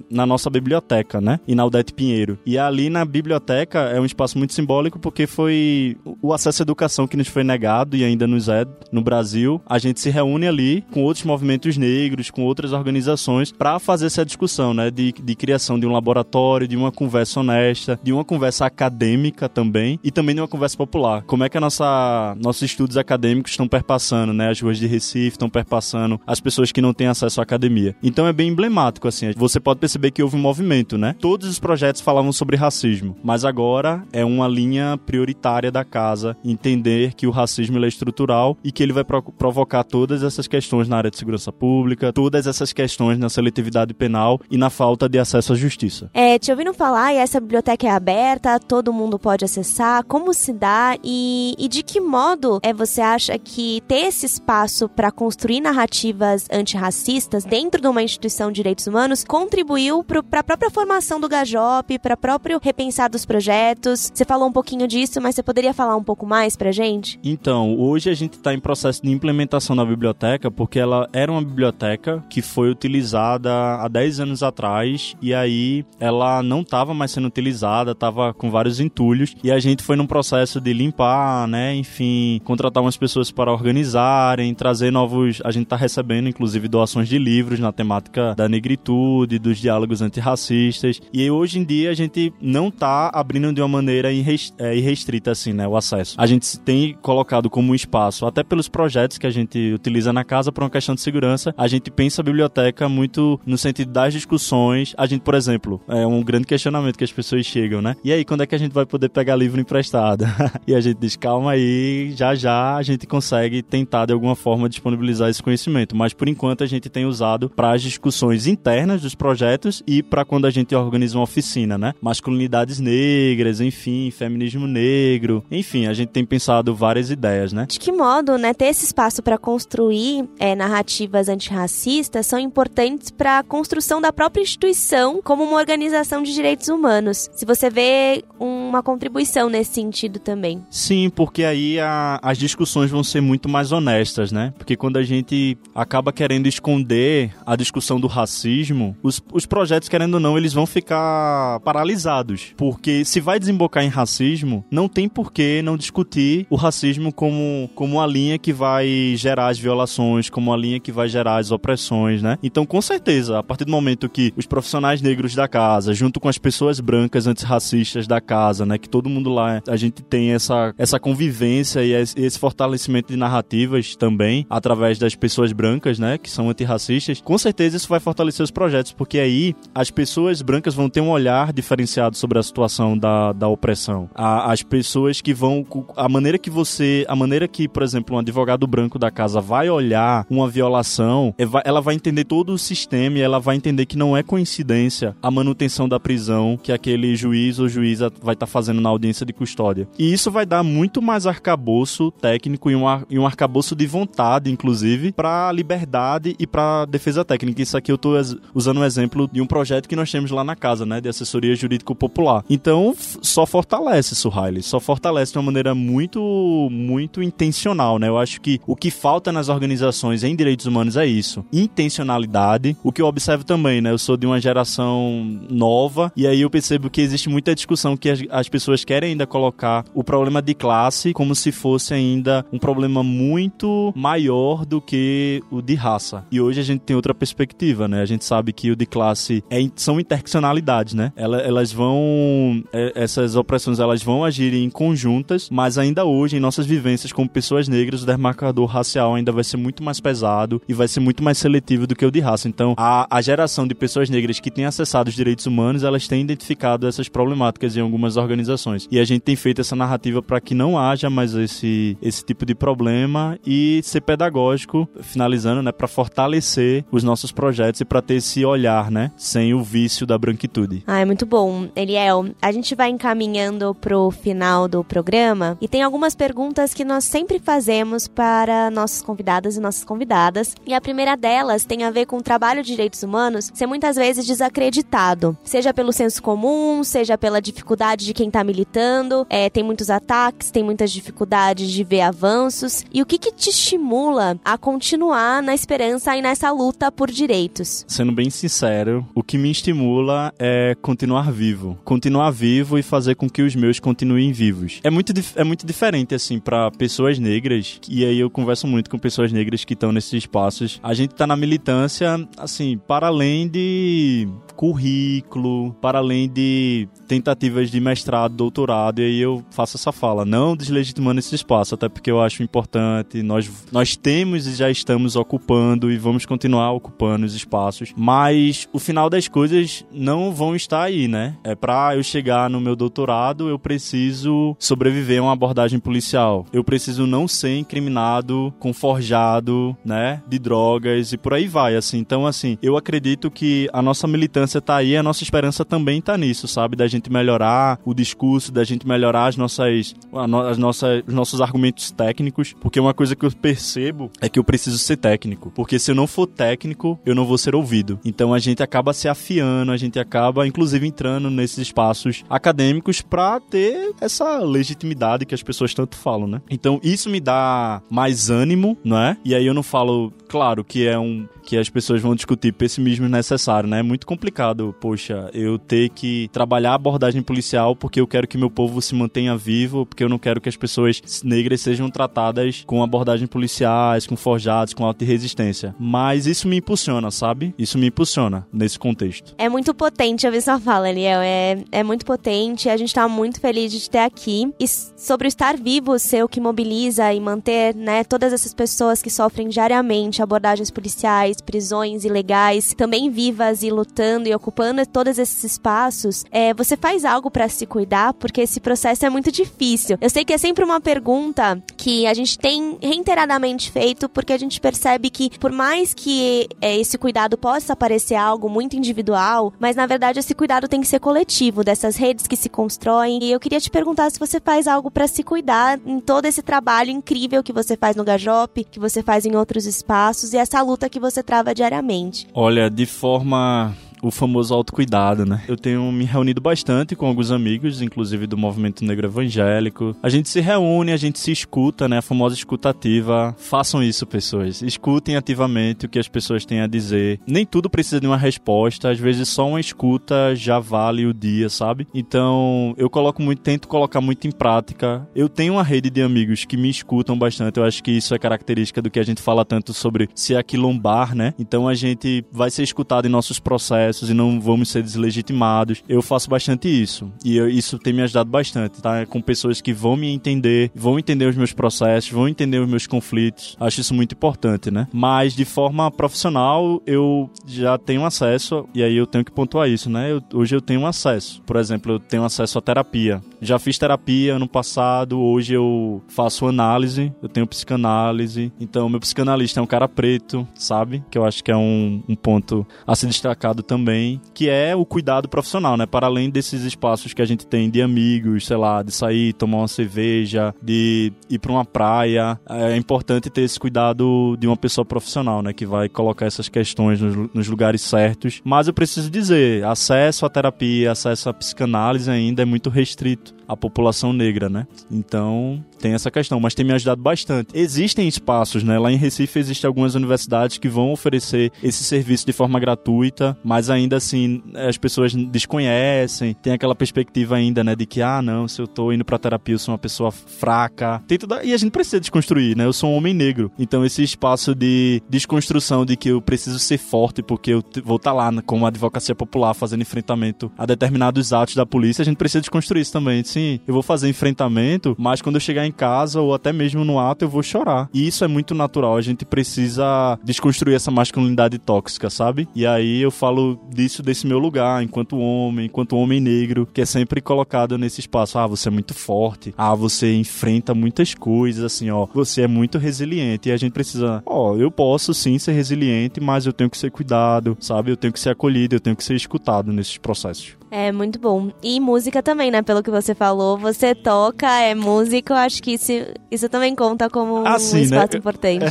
[0.10, 1.40] na nossa biblioteca, né?
[1.48, 2.38] E na Aldete Pinheiro.
[2.46, 7.08] E ali na biblioteca é um espaço muito simbólico porque foi o acesso à educação
[7.08, 9.62] que nos foi negado e ainda nos é no Brasil.
[9.66, 14.26] A gente se reúne ali com outros movimentos negros, com outras organizações para fazer essa
[14.26, 14.92] discussão, né?
[14.92, 20.00] De, de criação de um laboratório, de uma conversa honesta, de uma conversa acadêmica também
[20.04, 21.24] e também de uma conversa popular.
[21.24, 24.50] Como é que a nossa, nossos estudos acadêmicos estão perpassando, né?
[24.50, 27.96] As ruas de Recife estão perpassando as pessoas que não têm acesso à academia.
[28.04, 29.32] Então é bem emblemático, assim.
[29.36, 31.16] Você pode perceber que houve um movimento, né?
[31.20, 37.14] Todos os projetos falavam sobre racismo, mas agora é uma linha prioritária da casa entender
[37.14, 40.98] que o racismo é estrutural e que ele vai pro provocar todas essas questões na
[40.98, 45.54] área de segurança pública, todas essas questões na seletividade penal e na falta de acesso
[45.54, 46.10] à justiça.
[46.14, 50.54] É, te ouvindo falar, e essa biblioteca é aberta, todo mundo pode acessar, como se
[50.54, 55.62] dá e, e de que modo é você acha que ter esse espaço para construir
[55.62, 61.30] narrativas antirracistas dentro de uma instituição de direitos humanos contribuiu para a própria formação do
[61.30, 64.12] Gajop, para próprio repensar dos projetos?
[64.14, 67.20] Você falou um pouquinho disso, mas você poderia falar um pouco mais pra gente?
[67.24, 71.42] Então, hoje a gente está em processo de implementação da biblioteca porque ela era uma
[71.42, 77.28] biblioteca que foi utilizada há 10 anos atrás e aí ela não estava mais sendo
[77.28, 82.42] utilizada, estava com vários entulhos e a gente foi num processo de limpar, né, enfim,
[82.44, 87.60] contratar umas pessoas para organizarem, trazer novos, a gente está recebendo inclusive doações de livros
[87.60, 91.02] na temática da negritude branquitude, dos diálogos antirracistas.
[91.14, 95.54] E hoje em dia a gente não tá abrindo de uma maneira é, irrestrita assim,
[95.54, 96.16] né, o acesso.
[96.18, 100.24] A gente tem colocado como um espaço, até pelos projetos que a gente utiliza na
[100.24, 104.14] casa por uma questão de segurança, a gente pensa a biblioteca muito no sentido das
[104.14, 104.94] discussões.
[104.98, 107.96] A gente, por exemplo, é um grande questionamento que as pessoas chegam, né?
[108.04, 110.26] E aí, quando é que a gente vai poder pegar livro emprestado?
[110.66, 114.70] e a gente diz, calma aí, já já a gente consegue tentar de alguma forma
[114.70, 115.96] disponibilizar esse conhecimento.
[115.96, 118.69] Mas por enquanto a gente tem usado para as discussões internas
[119.02, 121.94] dos projetos e para quando a gente organiza uma oficina, né?
[122.02, 127.66] Masculinidades negras, enfim, feminismo negro, enfim, a gente tem pensado várias ideias, né?
[127.68, 133.40] De que modo, né, ter esse espaço para construir é, narrativas antirracistas são importantes para
[133.40, 137.30] a construção da própria instituição como uma organização de direitos humanos.
[137.34, 140.64] Se você vê uma contribuição nesse sentido também.
[140.70, 144.54] Sim, porque aí a, as discussões vão ser muito mais honestas, né?
[144.58, 148.59] Porque quando a gente acaba querendo esconder a discussão do racismo,
[149.02, 152.54] os, os projetos, querendo ou não, eles vão ficar paralisados.
[152.58, 157.70] Porque se vai desembocar em racismo, não tem por que não discutir o racismo como,
[157.76, 161.52] como a linha que vai gerar as violações, como a linha que vai gerar as
[161.52, 162.38] opressões, né?
[162.44, 166.28] Então, com certeza, a partir do momento que os profissionais negros da casa, junto com
[166.28, 170.74] as pessoas brancas antirracistas da casa, né, que todo mundo lá, a gente tem essa,
[170.78, 176.50] essa convivência e esse fortalecimento de narrativas também, através das pessoas brancas, né, que são
[176.50, 181.02] antirracistas, com certeza isso vai fortalecer os projetos, porque aí as pessoas brancas vão ter
[181.02, 184.10] um olhar diferenciado sobre a situação da, da opressão.
[184.14, 185.66] A, as pessoas que vão.
[185.96, 187.06] A maneira que você.
[187.08, 191.46] A maneira que, por exemplo, um advogado branco da casa vai olhar uma violação, é,
[191.64, 195.30] ela vai entender todo o sistema e ela vai entender que não é coincidência a
[195.30, 199.34] manutenção da prisão que aquele juiz ou juíza vai estar tá fazendo na audiência de
[199.34, 199.88] custódia.
[199.98, 203.86] E isso vai dar muito mais arcabouço técnico e um, ar, e um arcabouço de
[203.86, 207.62] vontade, inclusive, para liberdade e para defesa técnica.
[207.62, 208.18] Isso aqui eu estou
[208.54, 211.56] usando um exemplo de um projeto que nós temos lá na casa, né, de assessoria
[211.56, 212.44] jurídico popular.
[212.50, 214.62] Então, só fortalece isso, Riley.
[214.62, 218.08] Só fortalece de uma maneira muito, muito intencional, né?
[218.08, 221.46] Eu acho que o que falta nas organizações em direitos humanos é isso.
[221.52, 222.76] Intencionalidade.
[222.84, 223.92] O que eu observo também, né?
[223.92, 228.10] Eu sou de uma geração nova e aí eu percebo que existe muita discussão que
[228.10, 232.60] as, as pessoas querem ainda colocar o problema de classe como se fosse ainda um
[232.60, 236.26] problema muito maior do que o de raça.
[236.32, 238.02] E hoje a gente tem outra perspectiva, né?
[238.02, 241.12] A gente sabe que o de classe é, são interseccionalidades, né?
[241.16, 246.40] Elas, elas vão é, essas opressões elas vão agir em conjuntas, mas ainda hoje em
[246.40, 250.74] nossas vivências como pessoas negras o demarcador racial ainda vai ser muito mais pesado e
[250.74, 252.48] vai ser muito mais seletivo do que o de raça.
[252.48, 256.22] Então, a, a geração de pessoas negras que tem acessado os direitos humanos, elas têm
[256.22, 258.88] identificado essas problemáticas em algumas organizações.
[258.92, 262.46] E a gente tem feito essa narrativa para que não haja mais esse, esse tipo
[262.46, 268.16] de problema e ser pedagógico, finalizando, né, para fortalecer os nossos projetos e para ter
[268.16, 270.84] esse olhar, né, sem o vício da branquitude.
[270.88, 271.70] Ah, é muito bom.
[271.76, 277.04] Eliel, a gente vai encaminhando pro final do programa e tem algumas perguntas que nós
[277.04, 280.56] sempre fazemos para nossos convidados e nossas convidadas.
[280.66, 283.96] E a primeira delas tem a ver com o trabalho de direitos humanos ser muitas
[283.96, 289.28] vezes desacreditado, seja pelo senso comum, seja pela dificuldade de quem está militando.
[289.30, 292.84] É, tem muitos ataques, tem muitas dificuldades de ver avanços.
[292.92, 297.86] E o que, que te estimula a continuar na esperança e nessa luta por direitos?
[298.00, 303.30] Sendo bem sincero, o que me estimula é continuar vivo, continuar vivo e fazer com
[303.30, 304.80] que os meus continuem vivos.
[304.86, 308.98] É muito, é muito diferente assim para pessoas negras e aí eu converso muito com
[308.98, 310.80] pessoas negras que estão nesses espaços.
[310.82, 317.80] A gente tá na militância assim para além de currículo, para além de tentativas de
[317.80, 322.22] mestrado, doutorado, e aí eu faço essa fala, não deslegitimando esse espaço, até porque eu
[322.22, 327.92] acho importante, nós, nós temos e já estamos ocupando e vamos continuar ocupando os espaços,
[327.98, 331.36] mas o final das coisas não vão estar aí, né?
[331.44, 336.46] É para eu chegar no meu doutorado, eu preciso sobreviver a uma abordagem policial.
[336.54, 341.98] Eu preciso não ser incriminado com forjado, né, de drogas e por aí vai, assim.
[341.98, 346.16] Então, assim, eu acredito que a nossa militância tá aí, a nossa esperança também tá
[346.16, 346.76] nisso, sabe?
[346.76, 351.92] Da gente melhorar o discurso, da gente melhorar as nossas, as nossas, os nossos argumentos
[351.92, 355.92] técnicos, porque uma coisa que eu percebo é que eu preciso ser técnico, porque se
[355.92, 358.00] eu não for técnico, eu não vou ser ouvido.
[358.04, 363.40] Então a gente acaba se afiando, a gente acaba inclusive entrando nesses espaços acadêmicos para
[363.40, 366.42] ter essa legitimidade que as pessoas tanto falam, né?
[366.50, 369.18] Então isso me dá mais ânimo, não é?
[369.24, 373.10] E aí eu não falo, claro, que é um que as pessoas vão discutir pessimismo
[373.10, 373.80] necessário, né?
[373.80, 378.38] É muito complicado, poxa, eu ter que trabalhar a abordagem policial porque eu quero que
[378.38, 382.64] meu povo se mantenha vivo, porque eu não quero que as pessoas negras sejam tratadas
[382.68, 385.74] com abordagem policiais, com forjados, com alta resistência.
[385.80, 387.56] Mas isso me impulsiona, sabe?
[387.58, 389.34] Isso me impulsiona nesse contexto.
[389.36, 391.22] É muito potente ouvir sua fala, Eliel.
[391.22, 392.70] É, é muito potente.
[392.70, 394.54] A gente tá muito feliz de te ter aqui.
[394.60, 399.02] E sobre o estar vivo ser o que mobiliza e manter, né, todas essas pessoas
[399.02, 405.44] que sofrem diariamente abordagens policiais, prisões ilegais, também vivas e lutando e ocupando todos esses
[405.44, 408.14] espaços, é, você faz algo para se cuidar?
[408.14, 409.98] Porque esse processo é muito difícil.
[410.00, 414.38] Eu sei que é sempre uma pergunta que a gente tem reiteradamente feito, porque a
[414.38, 419.76] gente percebe que, por mais que é, esse cuidado possa parecer algo muito individual, mas
[419.76, 423.24] na verdade esse cuidado tem que ser coletivo, dessas redes que se constroem.
[423.24, 426.42] E eu queria te perguntar se você faz algo para se cuidar em todo esse
[426.42, 430.62] trabalho incrível que você faz no Gajop, que você faz em outros espaços e essa
[430.62, 432.26] luta que você trava diariamente.
[432.34, 435.44] Olha, de forma o famoso autocuidado, né?
[435.48, 439.96] Eu tenho me reunido bastante com alguns amigos, inclusive do movimento negro evangélico.
[440.02, 441.98] A gente se reúne, a gente se escuta, né?
[441.98, 443.36] A famosa escutativa.
[443.38, 444.62] Façam isso, pessoas.
[444.62, 447.20] Escutem ativamente o que as pessoas têm a dizer.
[447.28, 451.50] Nem tudo precisa de uma resposta, às vezes só uma escuta já vale o dia,
[451.50, 451.88] sabe?
[451.94, 455.08] Então, eu coloco muito, tento colocar muito em prática.
[455.16, 457.58] Eu tenho uma rede de amigos que me escutam bastante.
[457.58, 461.16] Eu acho que isso é característica do que a gente fala tanto sobre se aquilombar,
[461.16, 461.34] né?
[461.38, 465.84] Então a gente vai ser escutado em nossos processos processos e não vamos ser deslegitimados.
[465.88, 469.06] Eu faço bastante isso e eu, isso tem me ajudado bastante, tá?
[469.06, 472.88] Com pessoas que vão me entender, vão entender os meus processos, vão entender os meus
[472.88, 473.58] conflitos.
[473.60, 474.88] Acho isso muito importante, né?
[474.94, 479.90] Mas de forma profissional, eu já tenho acesso e aí eu tenho que pontuar isso,
[479.90, 480.12] né?
[480.12, 481.42] Eu, hoje eu tenho acesso.
[481.46, 483.22] Por exemplo, eu tenho acesso à terapia.
[483.42, 488.52] Já fiz terapia ano passado, hoje eu faço análise, eu tenho psicanálise.
[488.60, 491.04] Então, meu psicanalista é um cara preto, sabe?
[491.10, 494.76] Que eu acho que é um, um ponto a ser destacado também também, que é
[494.76, 495.86] o cuidado profissional, né?
[495.86, 499.60] Para além desses espaços que a gente tem de amigos, sei lá, de sair, tomar
[499.60, 504.84] uma cerveja, de ir para uma praia, é importante ter esse cuidado de uma pessoa
[504.84, 505.54] profissional, né?
[505.54, 508.42] Que vai colocar essas questões nos, nos lugares certos.
[508.44, 513.58] Mas eu preciso dizer, acesso à terapia, acesso à psicanálise ainda é muito restrito à
[513.58, 514.68] população negra, né?
[514.92, 517.50] Então, tem essa questão, mas tem me ajudado bastante.
[517.54, 518.78] Existem espaços, né?
[518.78, 523.70] Lá em Recife existem algumas universidades que vão oferecer esse serviço de forma gratuita, mas
[523.72, 528.62] ainda assim as pessoas desconhecem, tem aquela perspectiva ainda, né, de que ah, não, se
[528.62, 531.02] eu tô indo pra terapia eu sou uma pessoa fraca.
[531.08, 531.36] Tem tudo...
[531.44, 532.66] E a gente precisa desconstruir, né?
[532.66, 533.52] Eu sou um homem negro.
[533.58, 538.12] Então esse espaço de desconstrução de que eu preciso ser forte porque eu vou estar
[538.12, 542.42] tá lá como advocacia popular fazendo enfrentamento a determinados atos da polícia, a gente precisa
[542.42, 543.24] desconstruir isso também.
[543.24, 547.00] Sim, eu vou fazer enfrentamento, mas quando eu chegar em casa ou até mesmo no
[547.00, 547.90] ato eu vou chorar.
[547.94, 552.48] E isso é muito natural, a gente precisa desconstruir essa masculinidade tóxica, sabe?
[552.56, 556.86] E aí eu falo disso desse meu lugar, enquanto homem, enquanto homem negro, que é
[556.86, 558.38] sempre colocado nesse espaço.
[558.38, 559.54] Ah, você é muito forte.
[559.58, 562.08] Ah, você enfrenta muitas coisas, assim, ó.
[562.14, 563.50] Você é muito resiliente.
[563.50, 566.92] E a gente precisa, ó, eu posso sim ser resiliente, mas eu tenho que ser
[566.92, 567.92] cuidado, sabe?
[567.92, 570.59] Eu tenho que ser acolhido, eu tenho que ser escutado nesses processos.
[570.72, 571.52] É muito bom.
[571.64, 572.62] E música também, né?
[572.62, 575.92] Pelo que você falou, você toca, é músico, acho que isso,
[576.30, 578.20] isso também conta como assim, um espaço né?
[578.20, 578.66] importante.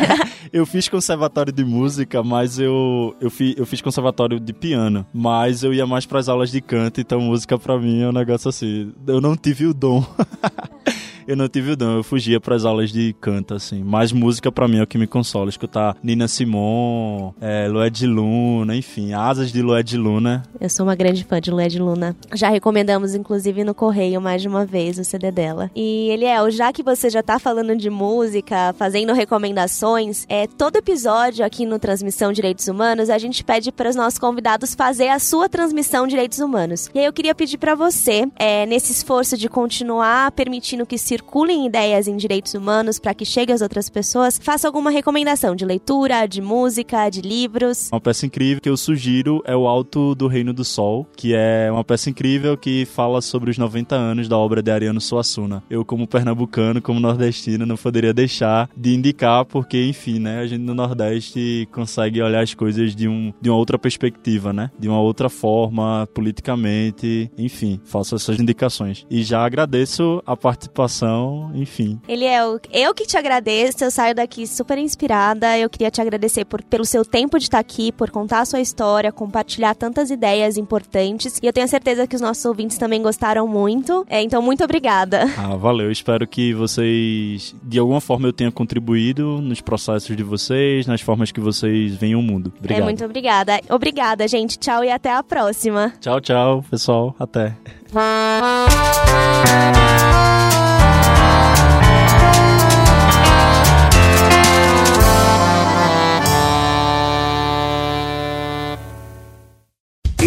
[0.52, 5.06] eu fiz conservatório de música, mas eu, eu, fiz, eu fiz conservatório de piano.
[5.12, 8.12] Mas eu ia mais para as aulas de canto, então música para mim é um
[8.12, 8.92] negócio assim.
[9.06, 10.04] Eu não tive o dom.
[11.26, 13.82] eu não tive o dom, eu fugia pras aulas de canto, assim.
[13.82, 15.48] Mas música pra mim é o que me consola.
[15.48, 20.42] Escutar Nina Simon, é, Lué de Luna, enfim, Asas de Lué de Luna.
[20.60, 22.16] Eu sou uma grande fã de Lué de Luna.
[22.32, 25.70] Já recomendamos, inclusive, no Correio mais de uma vez o CD dela.
[25.74, 31.44] E, Eliel, já que você já tá falando de música, fazendo recomendações, é, todo episódio
[31.44, 35.48] aqui no Transmissão Direitos Humanos, a gente pede para os nossos convidados fazer a sua
[35.48, 36.90] transmissão Direitos Humanos.
[36.94, 41.13] E aí eu queria pedir para você, é, nesse esforço de continuar permitindo que se
[41.14, 45.64] circulem ideias em direitos humanos para que chegue às outras pessoas, faça alguma recomendação de
[45.64, 47.88] leitura, de música, de livros.
[47.92, 51.70] Uma peça incrível que eu sugiro é O Alto do Reino do Sol, que é
[51.70, 55.62] uma peça incrível que fala sobre os 90 anos da obra de Ariano Suassuna.
[55.70, 60.62] Eu, como pernambucano, como nordestino, não poderia deixar de indicar, porque, enfim, né, a gente
[60.62, 64.68] no Nordeste consegue olhar as coisas de, um, de uma outra perspectiva, né?
[64.76, 69.06] De uma outra forma, politicamente, enfim, faço essas indicações.
[69.08, 72.00] E já agradeço a participação participação, enfim.
[72.08, 72.58] Ele é o...
[72.72, 75.58] Eu que te agradeço, eu saio daqui super inspirada.
[75.58, 78.60] Eu queria te agradecer por, pelo seu tempo de estar aqui, por contar a sua
[78.60, 81.38] história, compartilhar tantas ideias importantes.
[81.42, 84.06] E eu tenho certeza que os nossos ouvintes também gostaram muito.
[84.08, 85.24] É, então, muito obrigada.
[85.44, 85.90] Ah, valeu.
[85.90, 91.30] Espero que vocês, de alguma forma, eu tenha contribuído nos processos de vocês, nas formas
[91.30, 92.50] que vocês veem o mundo.
[92.58, 92.80] Obrigado.
[92.80, 93.60] É, muito obrigada.
[93.68, 94.58] Obrigada, gente.
[94.58, 95.92] Tchau e até a próxima.
[96.00, 97.14] Tchau, tchau, pessoal.
[97.18, 97.54] Até.